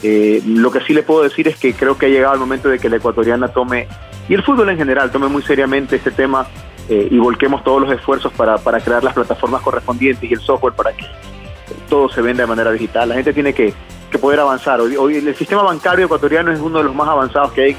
Eh, 0.02 0.42
lo 0.47 0.71
que 0.71 0.80
sí 0.80 0.95
le 0.95 1.02
puedo 1.02 1.23
decir 1.23 1.47
es 1.49 1.59
que 1.59 1.75
creo 1.75 1.99
que 1.99 2.07
ha 2.07 2.09
llegado 2.09 2.34
el 2.34 2.41
momento 2.41 2.69
de 2.69 2.78
que 2.78 2.89
la 2.89 2.97
ecuatoriana 2.97 3.49
tome, 3.49 3.86
y 4.28 4.34
el 4.34 4.43
fútbol 4.43 4.71
en 4.71 4.78
general, 4.78 5.10
tome 5.10 5.28
muy 5.28 5.43
seriamente 5.43 5.97
este 5.97 6.10
tema 6.10 6.47
eh, 6.89 7.08
y 7.10 7.19
volquemos 7.19 7.63
todos 7.63 7.80
los 7.82 7.93
esfuerzos 7.93 8.32
para, 8.32 8.58
crear 8.80 9.04
las 9.04 9.15
plataformas 9.15 9.63
correspondientes 9.63 10.28
y 10.28 10.34
el 10.34 10.41
software 10.41 10.75
para 10.75 10.93
que 10.93 11.06
todo 11.89 12.08
se 12.08 12.21
venda 12.21 12.43
de 12.43 12.49
manera 12.49 12.73
digital. 12.73 13.08
La 13.08 13.15
gente 13.15 13.32
tiene 13.32 13.52
que, 13.52 13.75
poder 14.21 14.41
avanzar. 14.41 14.80
Hoy, 14.80 15.17
el 15.17 15.34
sistema 15.36 15.63
bancario 15.63 16.06
ecuatoriano 16.06 16.50
es 16.50 16.58
uno 16.58 16.78
de 16.78 16.84
los 16.84 16.95
más 16.95 17.08
avanzados 17.08 17.52
que 17.52 17.63
hay, 17.63 17.76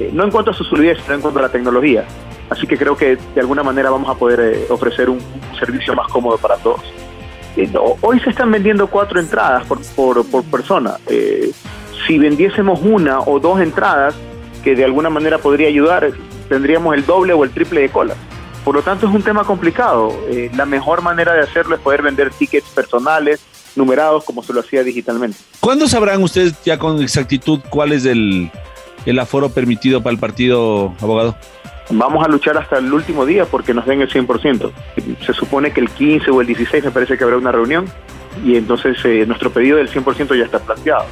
eh, 0.00 0.10
no 0.12 0.24
en 0.24 0.30
cuanto 0.32 0.50
a 0.50 0.54
su 0.54 0.64
solidez, 0.64 0.98
sino 1.02 1.14
en 1.14 1.20
cuanto 1.20 1.38
a 1.38 1.42
la 1.42 1.48
tecnología. 1.50 2.04
Así 2.50 2.66
que 2.66 2.76
creo 2.76 2.96
que 2.96 3.16
de 3.16 3.40
alguna 3.40 3.62
manera 3.62 3.88
vamos 3.88 4.10
a 4.10 4.18
poder 4.18 4.40
eh, 4.40 4.66
ofrecer 4.70 5.08
un, 5.08 5.20
servicio 5.58 5.94
más 5.94 6.08
cómodo 6.08 6.36
para 6.36 6.56
todos. 6.56 6.82
Eh, 7.56 7.70
hoy 8.00 8.20
se 8.20 8.30
están 8.30 8.50
vendiendo 8.50 8.86
cuatro 8.86 9.20
entradas 9.20 9.64
por, 9.66 10.24
por, 10.26 10.44
persona. 10.44 10.96
Eh, 11.06 11.52
si 12.06 12.18
vendiésemos 12.18 12.80
una 12.82 13.20
o 13.20 13.38
dos 13.38 13.60
entradas, 13.60 14.14
que 14.64 14.74
de 14.74 14.84
alguna 14.84 15.10
manera 15.10 15.38
podría 15.38 15.68
ayudar, 15.68 16.10
tendríamos 16.48 16.94
el 16.94 17.04
doble 17.04 17.32
o 17.32 17.44
el 17.44 17.50
triple 17.50 17.82
de 17.82 17.88
colas. 17.88 18.16
Por 18.64 18.76
lo 18.76 18.82
tanto, 18.82 19.08
es 19.08 19.14
un 19.14 19.22
tema 19.22 19.44
complicado. 19.44 20.12
la 20.54 20.66
mejor 20.66 21.02
manera 21.02 21.32
de 21.34 21.40
hacerlo 21.40 21.74
es 21.74 21.80
poder 21.80 22.02
vender 22.02 22.30
tickets 22.30 22.68
personales, 22.68 23.40
numerados, 23.74 24.24
como 24.24 24.42
se 24.42 24.52
lo 24.52 24.60
hacía 24.60 24.84
digitalmente. 24.84 25.36
¿Cuándo 25.60 25.88
sabrán 25.88 26.22
ustedes 26.22 26.54
ya 26.64 26.78
con 26.78 27.02
exactitud 27.02 27.60
cuál 27.70 27.92
es 27.92 28.04
el, 28.04 28.50
el 29.04 29.18
aforo 29.18 29.48
permitido 29.48 30.02
para 30.02 30.12
el 30.12 30.18
partido, 30.18 30.94
abogado? 31.00 31.36
Vamos 31.92 32.24
a 32.24 32.28
luchar 32.28 32.56
hasta 32.56 32.78
el 32.78 32.92
último 32.92 33.26
día 33.26 33.44
porque 33.44 33.74
nos 33.74 33.86
den 33.86 34.00
el 34.00 34.10
100%. 34.10 34.70
Se 35.24 35.32
supone 35.32 35.72
que 35.72 35.80
el 35.80 35.90
15 35.90 36.30
o 36.30 36.40
el 36.40 36.46
16 36.46 36.84
me 36.84 36.90
parece 36.90 37.16
que 37.16 37.24
habrá 37.24 37.36
una 37.36 37.52
reunión 37.52 37.86
y 38.44 38.56
entonces 38.56 38.96
eh, 39.04 39.24
nuestro 39.26 39.50
pedido 39.50 39.76
del 39.76 39.90
100% 39.90 40.36
ya 40.36 40.44
está 40.44 40.58
planteado. 40.58 41.04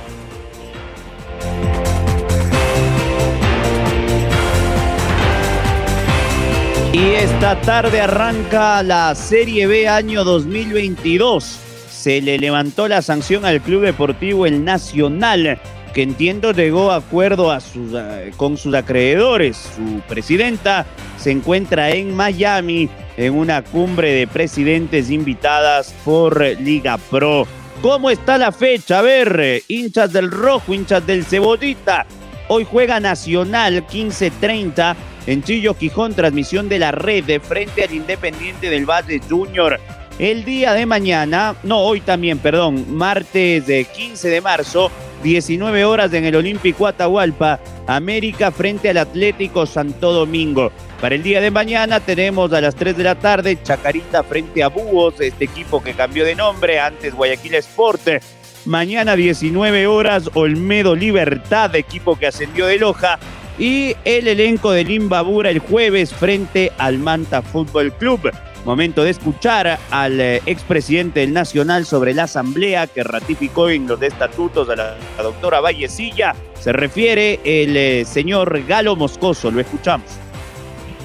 Y 6.93 7.12
esta 7.12 7.61
tarde 7.61 8.01
arranca 8.01 8.83
la 8.83 9.14
Serie 9.14 9.66
B 9.66 9.88
año 9.88 10.25
2022. 10.25 11.45
Se 11.88 12.21
le 12.21 12.38
levantó 12.38 12.88
la 12.88 13.01
sanción 13.01 13.45
al 13.45 13.61
Club 13.61 13.83
Deportivo 13.83 14.45
El 14.45 14.64
Nacional 14.64 15.61
que 15.92 16.03
entiendo 16.03 16.53
llegó 16.53 16.90
a 16.90 16.96
acuerdo 16.96 17.50
a 17.50 17.61
sus, 17.61 17.92
eh, 17.94 18.33
con 18.37 18.57
sus 18.57 18.74
acreedores. 18.74 19.70
Su 19.76 20.00
presidenta 20.09 20.87
se 21.18 21.31
encuentra 21.31 21.90
en 21.90 22.14
Miami 22.14 22.88
en 23.16 23.35
una 23.35 23.62
cumbre 23.62 24.12
de 24.12 24.26
presidentes 24.26 25.11
invitadas 25.11 25.94
por 26.05 26.40
Liga 26.61 26.98
Pro. 27.11 27.46
¿Cómo 27.83 28.11
está 28.11 28.38
la 28.38 28.53
fecha? 28.53 28.98
A 28.98 29.03
ver, 29.03 29.62
hinchas 29.68 30.12
del 30.12 30.31
rojo, 30.31 30.74
hinchas 30.74 31.07
del 31.07 31.24
cebollita. 31.24 32.07
Hoy 32.48 32.66
juega 32.68 33.00
Nacional 33.00 33.87
15:30 33.87 34.96
en 35.26 35.42
Chillo 35.42 35.74
Quijón, 35.74 36.14
transmisión 36.14 36.68
de 36.68 36.79
la 36.79 36.92
red 36.92 37.24
de 37.24 37.40
frente 37.40 37.85
al 37.85 37.92
Independiente 37.94 38.68
del 38.68 38.85
Valle 38.85 39.20
Junior. 39.29 39.79
El 40.18 40.44
día 40.44 40.74
de 40.74 40.85
mañana, 40.85 41.55
no, 41.62 41.79
hoy 41.79 42.00
también, 42.00 42.38
perdón, 42.38 42.94
martes 42.94 43.66
de 43.66 43.85
15 43.85 44.29
de 44.29 44.40
marzo, 44.40 44.90
19 45.22 45.85
horas 45.85 46.12
en 46.12 46.24
el 46.24 46.37
Olímpico 46.37 46.87
Atahualpa, 46.87 47.61
América 47.87 48.50
frente 48.50 48.90
al 48.90 48.98
Atlético 48.98 49.66
Santo 49.66 50.12
Domingo. 50.12 50.72
Para 51.00 51.14
el 51.14 51.22
día 51.22 51.40
de 51.40 51.50
mañana 51.50 52.00
tenemos 52.00 52.52
a 52.52 52.61
las 52.61 52.74
3 52.74 52.96
de 52.96 53.04
la 53.04 53.14
tarde 53.14 53.59
Chacarita 53.62 54.22
frente 54.22 54.62
a 54.62 54.68
Búhos, 54.68 55.20
este 55.20 55.44
equipo 55.44 55.83
que 55.83 55.94
cambió 55.94 56.24
de 56.24 56.35
nombre, 56.35 56.78
antes 56.78 57.14
Guayaquil 57.14 57.54
Sport. 57.54 58.22
Mañana 58.66 59.16
19 59.16 59.87
horas 59.87 60.30
Olmedo 60.35 60.94
Libertad, 60.94 61.74
equipo 61.74 62.18
que 62.18 62.26
ascendió 62.26 62.66
de 62.66 62.78
Loja. 62.78 63.18
Y 63.59 63.94
el 64.04 64.28
elenco 64.28 64.72
de 64.72 64.85
Limbabura 64.85 65.50
el 65.50 65.59
jueves 65.59 66.14
frente 66.14 66.72
al 66.78 66.98
Manta 66.98 67.42
Fútbol 67.42 67.92
Club. 67.92 68.30
Momento 68.64 69.05
de 69.05 69.11
escuchar 69.11 69.79
al 69.90 70.20
eh, 70.20 70.42
expresidente 70.44 71.20
del 71.20 71.33
Nacional 71.33 71.87
sobre 71.87 72.12
la 72.12 72.25
asamblea 72.25 72.87
que 72.87 73.03
ratificó 73.03 73.70
en 73.70 73.87
los 73.87 74.03
estatutos 74.03 74.68
a 74.68 74.77
la, 74.77 74.96
doctora 75.23 75.61
Vallecilla. 75.61 76.35
Se 76.59 76.73
refiere 76.73 77.40
el 77.42 77.75
eh, 77.75 78.05
señor 78.05 78.62
Galo 78.68 78.96
Moscoso. 78.96 79.51
Lo 79.51 79.61
escuchamos. 79.61 80.07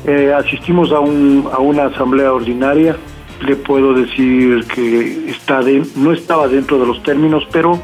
Eh, 0.06 0.34
asistimos 0.38 0.91
a, 0.91 1.00
un, 1.00 1.50
a 1.52 1.60
una 1.60 1.86
asamblea 1.86 2.34
ordinaria. 2.34 2.98
Le 3.41 3.56
puedo 3.56 3.94
decir 3.94 4.65
que 4.68 5.30
está 5.30 5.62
no 5.96 6.12
estaba 6.12 6.50
dentro 6.50 6.78
de 6.78 6.88
los 6.88 7.02
términos, 7.04 7.48
pero 7.52 7.82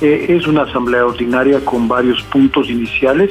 es 0.00 0.46
una 0.46 0.62
asamblea 0.62 1.06
ordinaria 1.06 1.60
con 1.64 1.86
varios 1.86 2.22
puntos 2.24 2.68
iniciales. 2.68 3.30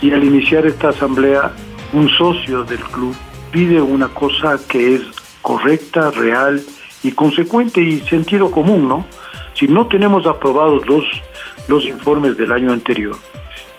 Y 0.00 0.12
al 0.12 0.24
iniciar 0.24 0.66
esta 0.66 0.90
asamblea, 0.90 1.52
un 1.92 2.08
socio 2.08 2.64
del 2.64 2.80
club 2.80 3.14
pide 3.54 3.80
una 3.80 4.08
cosa 4.08 4.58
que 4.68 4.96
es 4.96 5.02
correcta, 5.40 6.10
real 6.10 6.60
y 7.04 7.12
consecuente 7.12 7.80
y 7.80 8.00
sentido 8.00 8.50
común, 8.50 8.88
¿no? 8.88 9.06
Si 9.54 9.68
no 9.68 9.86
tenemos 9.86 10.26
aprobados 10.26 10.84
los, 10.88 11.04
los 11.68 11.84
informes 11.84 12.36
del 12.36 12.50
año 12.50 12.72
anterior 12.72 13.14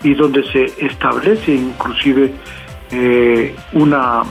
y 0.02 0.14
donde 0.14 0.50
se 0.50 0.64
establece 0.78 1.52
inclusive 1.52 2.32
eh, 2.90 3.54
una, 3.74 4.22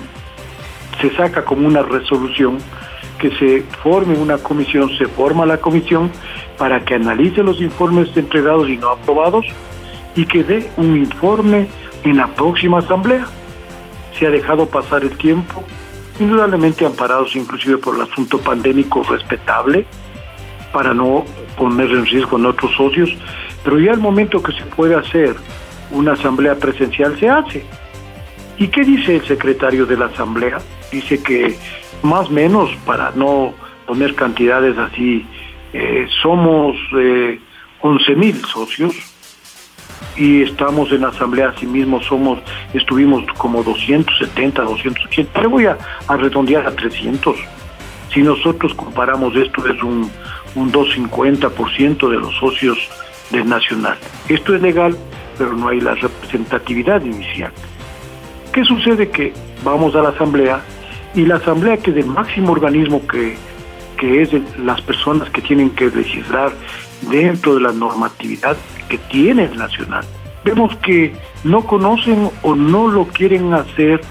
se 0.99 1.15
saca 1.15 1.45
como 1.45 1.67
una 1.67 1.83
resolución 1.83 2.57
que 3.19 3.29
se 3.37 3.61
forme 3.83 4.17
una 4.17 4.39
comisión, 4.39 4.97
se 4.97 5.05
forma 5.05 5.45
la 5.45 5.57
comisión 5.57 6.09
para 6.57 6.83
que 6.83 6.95
analice 6.95 7.43
los 7.43 7.61
informes 7.61 8.09
entregados 8.17 8.67
y 8.67 8.77
no 8.77 8.89
aprobados 8.89 9.45
y 10.15 10.25
que 10.25 10.43
dé 10.43 10.71
un 10.77 10.97
informe 10.97 11.67
en 12.03 12.17
la 12.17 12.33
próxima 12.33 12.79
asamblea. 12.79 13.27
Se 14.17 14.27
ha 14.27 14.29
dejado 14.29 14.67
pasar 14.67 15.03
el 15.03 15.17
tiempo, 15.17 15.63
indudablemente 16.19 16.85
amparados 16.85 17.35
inclusive 17.35 17.77
por 17.77 17.95
el 17.95 18.01
asunto 18.01 18.39
pandémico 18.39 19.03
respetable, 19.03 19.85
para 20.71 20.93
no 20.93 21.25
poner 21.57 21.89
en 21.91 22.05
riesgo 22.05 22.37
a 22.37 22.47
otros 22.49 22.75
socios, 22.75 23.09
pero 23.63 23.79
ya 23.79 23.91
el 23.91 23.99
momento 23.99 24.41
que 24.43 24.51
se 24.51 24.63
puede 24.63 24.95
hacer 24.95 25.35
una 25.91 26.13
asamblea 26.13 26.55
presencial 26.55 27.17
se 27.19 27.29
hace. 27.29 27.65
¿Y 28.57 28.67
qué 28.67 28.83
dice 28.83 29.15
el 29.15 29.25
secretario 29.25 29.85
de 29.85 29.97
la 29.97 30.05
asamblea? 30.05 30.59
Dice 30.91 31.21
que 31.21 31.55
más 32.03 32.27
o 32.27 32.31
menos, 32.31 32.69
para 32.85 33.11
no 33.11 33.53
poner 33.85 34.15
cantidades 34.15 34.77
así, 34.77 35.25
eh, 35.73 36.07
somos 36.21 36.75
eh, 36.97 37.39
11 37.81 38.15
mil 38.15 38.45
socios, 38.45 38.93
y 40.17 40.43
estamos 40.43 40.91
en 40.91 41.01
la 41.01 41.09
asamblea 41.09 41.49
asimismo 41.49 42.01
somos 42.01 42.39
estuvimos 42.73 43.23
como 43.37 43.63
270 43.63 44.61
280 44.61 45.31
pero 45.33 45.49
voy 45.49 45.65
a, 45.65 45.77
redondear 46.07 46.65
a 46.65 46.75
300 46.75 47.35
si 48.13 48.21
nosotros 48.21 48.73
comparamos 48.73 49.35
esto 49.35 49.65
es 49.67 49.81
un, 49.83 50.09
un 50.55 50.71
250% 50.71 52.09
de 52.09 52.17
los 52.17 52.33
socios 52.35 52.77
del 53.31 53.49
nacional. 53.49 53.97
Esto 54.29 54.55
es 54.55 54.61
legal 54.61 54.95
pero 55.37 55.53
no 55.53 55.67
hay 55.67 55.81
la 55.81 55.95
representatividad 55.95 57.03
inicial. 57.03 57.51
¿qué 58.53 58.63
sucede? 58.63 59.09
que 59.09 59.33
vamos 59.65 59.95
a 59.95 60.01
la 60.01 60.09
asamblea 60.09 60.61
y 61.13 61.25
la 61.25 61.35
asamblea 61.35 61.77
que 61.77 61.91
es 61.91 61.97
el 61.97 62.05
máximo 62.05 62.53
organismo 62.53 63.05
que, 63.05 63.35
que 63.97 64.21
es 64.21 64.29
las 64.59 64.79
personas 64.81 65.29
que 65.29 65.41
tienen 65.41 65.71
que 65.71 65.89
legislar 65.89 66.53
dentro 67.09 67.55
de 67.55 67.61
la 67.61 67.73
normatividad 67.73 68.55
que 68.89 68.97
tiene 68.97 69.45
el 69.45 69.57
nacional. 69.57 70.05
Vemos 70.43 70.75
que 70.77 71.13
no 71.43 71.65
conocen 71.65 72.29
o 72.41 72.55
no 72.55 72.87
lo 72.87 73.07
quieren 73.07 73.53
hacer 73.53 74.01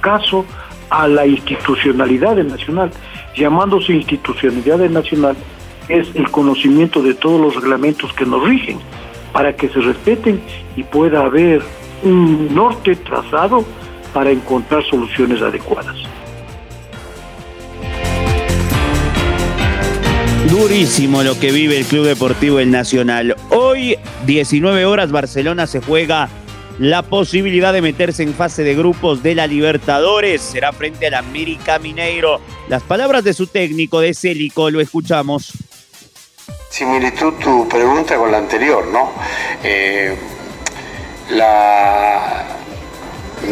caso 0.00 0.44
a 0.90 1.08
la 1.08 1.26
institucionalidad 1.26 2.36
del 2.36 2.48
nacional. 2.48 2.90
Llamándose 3.36 3.92
institucionalidad 3.92 4.78
del 4.78 4.92
nacional 4.92 5.36
es 5.88 6.08
el 6.14 6.30
conocimiento 6.30 7.02
de 7.02 7.14
todos 7.14 7.40
los 7.40 7.54
reglamentos 7.54 8.12
que 8.12 8.26
nos 8.26 8.46
rigen 8.46 8.78
para 9.32 9.54
que 9.54 9.68
se 9.68 9.80
respeten 9.80 10.40
y 10.76 10.82
pueda 10.82 11.24
haber 11.24 11.62
un 12.02 12.54
norte 12.54 12.96
trazado 12.96 13.64
para 14.12 14.30
encontrar 14.30 14.82
soluciones 14.84 15.40
adecuadas. 15.40 15.96
Durísimo 20.50 21.22
lo 21.22 21.38
que 21.38 21.52
vive 21.52 21.78
el 21.78 21.84
Club 21.84 22.06
Deportivo 22.06 22.58
El 22.58 22.72
Nacional. 22.72 23.36
Hoy, 23.50 23.96
19 24.26 24.84
horas, 24.84 25.12
Barcelona 25.12 25.68
se 25.68 25.80
juega 25.80 26.28
la 26.80 27.02
posibilidad 27.02 27.72
de 27.72 27.80
meterse 27.80 28.24
en 28.24 28.34
fase 28.34 28.64
de 28.64 28.74
grupos 28.74 29.22
de 29.22 29.36
la 29.36 29.46
Libertadores. 29.46 30.42
Será 30.42 30.72
frente 30.72 31.06
al 31.06 31.14
América 31.14 31.78
Mineiro. 31.78 32.40
Las 32.66 32.82
palabras 32.82 33.22
de 33.22 33.32
su 33.32 33.46
técnico, 33.46 34.00
de 34.00 34.12
Célico, 34.12 34.70
lo 34.70 34.80
escuchamos. 34.80 35.52
Similitud 36.68 37.34
tu 37.34 37.68
pregunta 37.68 38.16
con 38.16 38.32
la 38.32 38.38
anterior, 38.38 38.88
¿no? 38.88 39.12
Eh, 39.62 40.16
la... 41.30 42.44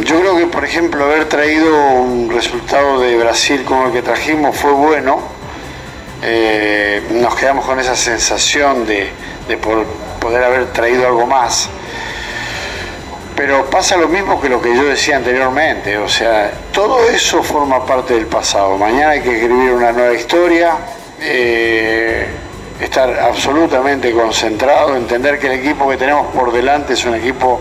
Yo 0.05 0.19
creo 0.19 0.37
que, 0.37 0.47
por 0.47 0.65
ejemplo, 0.65 1.05
haber 1.05 1.29
traído 1.29 1.77
un 1.93 2.29
resultado 2.29 2.99
de 2.99 3.17
Brasil 3.17 3.63
como 3.65 3.87
el 3.87 3.93
que 3.93 4.03
trajimos 4.03 4.57
fue 4.57 4.73
bueno 4.73 5.38
eh, 6.23 7.03
nos 7.11 7.35
quedamos 7.37 7.65
con 7.65 7.79
esa 7.79 7.95
sensación 7.95 8.87
de, 8.87 9.11
poder 10.21 10.43
haber 10.43 10.73
traído 10.73 11.07
algo 11.07 11.27
más. 11.27 11.69
Pero 13.37 13.71
pasa 13.71 13.97
lo 13.97 14.09
mismo 14.09 14.41
que 14.41 14.49
lo 14.49 14.61
que 14.61 14.75
yo 14.75 14.85
decía 14.85 15.17
anteriormente, 15.17 15.97
o 15.97 16.09
sea, 16.09 16.51
todo 16.73 17.09
eso 17.09 17.43
forma 17.43 17.87
parte 17.87 18.15
del 18.15 18.27
pasado. 18.27 18.77
Mañana 18.77 19.11
hay 19.11 19.21
que 19.21 19.37
escribir 19.37 19.73
una 19.73 19.93
nueva 19.93 20.13
historia, 20.13 20.77
eh, 21.21 22.27
estar 22.81 23.17
absolutamente 23.21 24.13
concentrado, 24.13 24.97
entender 24.97 25.39
que 25.39 25.47
el 25.47 25.61
equipo 25.61 25.89
que 25.89 25.97
tenemos 25.97 26.27
por 26.35 26.53
delante 26.53 26.95
es 26.95 27.05
un 27.05 27.15
equipo 27.15 27.61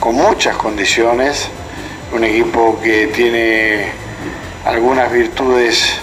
con 0.00 0.16
muchas 0.16 0.56
condiciones, 0.56 1.48
un 2.12 2.24
equipo 2.24 2.80
que 2.82 3.06
tiene 3.06 3.86
algunas 4.64 5.12
virtudes 5.12 6.00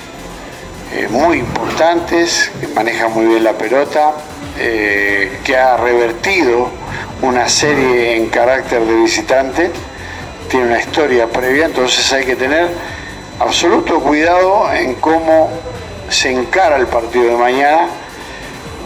eh, 0.95 1.07
muy 1.09 1.39
importantes, 1.39 2.51
que 2.61 2.67
maneja 2.67 3.07
muy 3.07 3.25
bien 3.25 3.43
la 3.43 3.53
pelota, 3.53 4.11
eh, 4.59 5.39
que 5.43 5.57
ha 5.57 5.75
revertido 5.75 6.69
una 7.23 7.49
serie 7.49 8.15
en 8.15 8.29
carácter 8.29 8.85
de 8.85 8.93
visitante, 8.93 9.71
tiene 10.49 10.67
una 10.67 10.79
historia 10.79 11.25
previa, 11.25 11.65
entonces 11.65 12.13
hay 12.13 12.25
que 12.25 12.35
tener 12.35 12.67
absoluto 13.39 14.01
cuidado 14.01 14.71
en 14.71 14.93
cómo 14.95 15.49
se 16.09 16.29
encara 16.29 16.75
el 16.75 16.85
partido 16.85 17.25
de 17.25 17.37
mañana, 17.37 17.87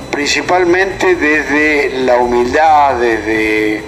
principalmente 0.09 1.15
desde 1.15 1.89
la 2.05 2.15
humildad, 2.19 2.95
desde, 3.01 3.83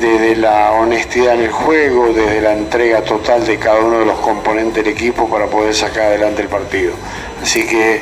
desde 0.00 0.36
la 0.36 0.72
honestidad 0.72 1.34
en 1.34 1.42
el 1.42 1.50
juego, 1.50 2.14
desde 2.14 2.40
la 2.40 2.54
entrega 2.54 3.02
total 3.02 3.46
de 3.46 3.58
cada 3.58 3.80
uno 3.80 3.98
de 3.98 4.06
los 4.06 4.18
componentes 4.20 4.82
del 4.82 4.94
equipo 4.94 5.28
para 5.28 5.44
poder 5.44 5.74
sacar 5.74 6.04
adelante 6.04 6.40
el 6.40 6.48
partido. 6.48 6.94
Así 7.42 7.64
que 7.66 8.00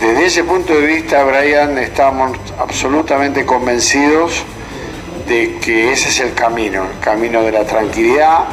desde 0.00 0.26
ese 0.26 0.44
punto 0.44 0.74
de 0.74 0.86
vista, 0.86 1.24
Brian, 1.24 1.78
estamos 1.78 2.38
absolutamente 2.58 3.46
convencidos 3.46 4.44
de 5.26 5.58
que 5.58 5.92
ese 5.92 6.10
es 6.10 6.20
el 6.20 6.34
camino, 6.34 6.84
el 6.84 7.00
camino 7.00 7.42
de 7.42 7.52
la 7.52 7.64
tranquilidad, 7.64 8.44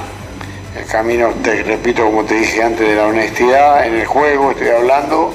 el 0.78 0.86
camino, 0.86 1.30
te 1.43 1.63
repito, 1.63 2.06
como 2.06 2.23
te 2.23 2.36
dije 2.36 2.63
antes, 2.63 2.88
de 2.88 2.95
la 2.95 3.08
honestidad 3.08 3.86
en 3.86 3.95
el 3.95 4.06
juego, 4.06 4.51
estoy 4.51 4.69
hablando, 4.69 5.34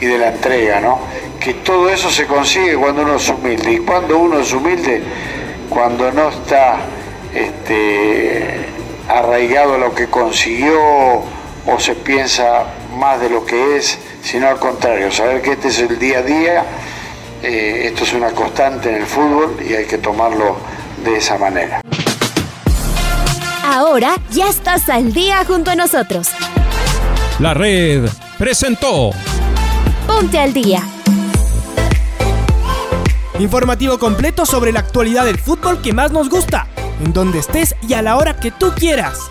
y 0.00 0.06
de 0.06 0.18
la 0.18 0.28
entrega, 0.28 0.80
¿no? 0.80 0.98
Que 1.38 1.54
todo 1.54 1.88
eso 1.90 2.10
se 2.10 2.26
consigue 2.26 2.76
cuando 2.76 3.02
uno 3.02 3.16
es 3.16 3.28
humilde. 3.28 3.72
¿Y 3.72 3.78
cuando 3.78 4.18
uno 4.18 4.40
es 4.40 4.52
humilde? 4.52 5.02
Cuando 5.68 6.10
no 6.10 6.30
está 6.30 6.80
este, 7.34 8.66
arraigado 9.08 9.74
a 9.74 9.78
lo 9.78 9.94
que 9.94 10.08
consiguió 10.08 10.80
o 11.66 11.78
se 11.78 11.94
piensa 11.94 12.64
más 12.96 13.20
de 13.20 13.30
lo 13.30 13.44
que 13.44 13.76
es 13.76 13.98
sino 14.22 14.48
al 14.48 14.58
contrario, 14.58 15.10
saber 15.10 15.42
que 15.42 15.52
este 15.52 15.68
es 15.68 15.78
el 15.80 15.98
día 15.98 16.18
a 16.18 16.22
día, 16.22 16.64
eh, 17.42 17.82
esto 17.86 18.04
es 18.04 18.12
una 18.12 18.30
constante 18.30 18.90
en 18.90 18.96
el 18.96 19.06
fútbol 19.06 19.56
y 19.66 19.74
hay 19.74 19.86
que 19.86 19.98
tomarlo 19.98 20.56
de 21.04 21.16
esa 21.16 21.38
manera. 21.38 21.80
Ahora 23.64 24.16
ya 24.30 24.48
estás 24.48 24.88
al 24.88 25.12
día 25.12 25.44
junto 25.46 25.70
a 25.70 25.74
nosotros. 25.74 26.28
La 27.38 27.54
red 27.54 28.08
presentó. 28.38 29.10
Ponte 30.06 30.38
al 30.38 30.52
día. 30.52 30.82
Informativo 33.38 33.98
completo 33.98 34.44
sobre 34.44 34.72
la 34.72 34.80
actualidad 34.80 35.24
del 35.24 35.38
fútbol 35.38 35.80
que 35.80 35.94
más 35.94 36.12
nos 36.12 36.28
gusta, 36.28 36.66
en 37.02 37.14
donde 37.14 37.38
estés 37.38 37.74
y 37.88 37.94
a 37.94 38.02
la 38.02 38.16
hora 38.16 38.36
que 38.36 38.50
tú 38.50 38.72
quieras. 38.76 39.30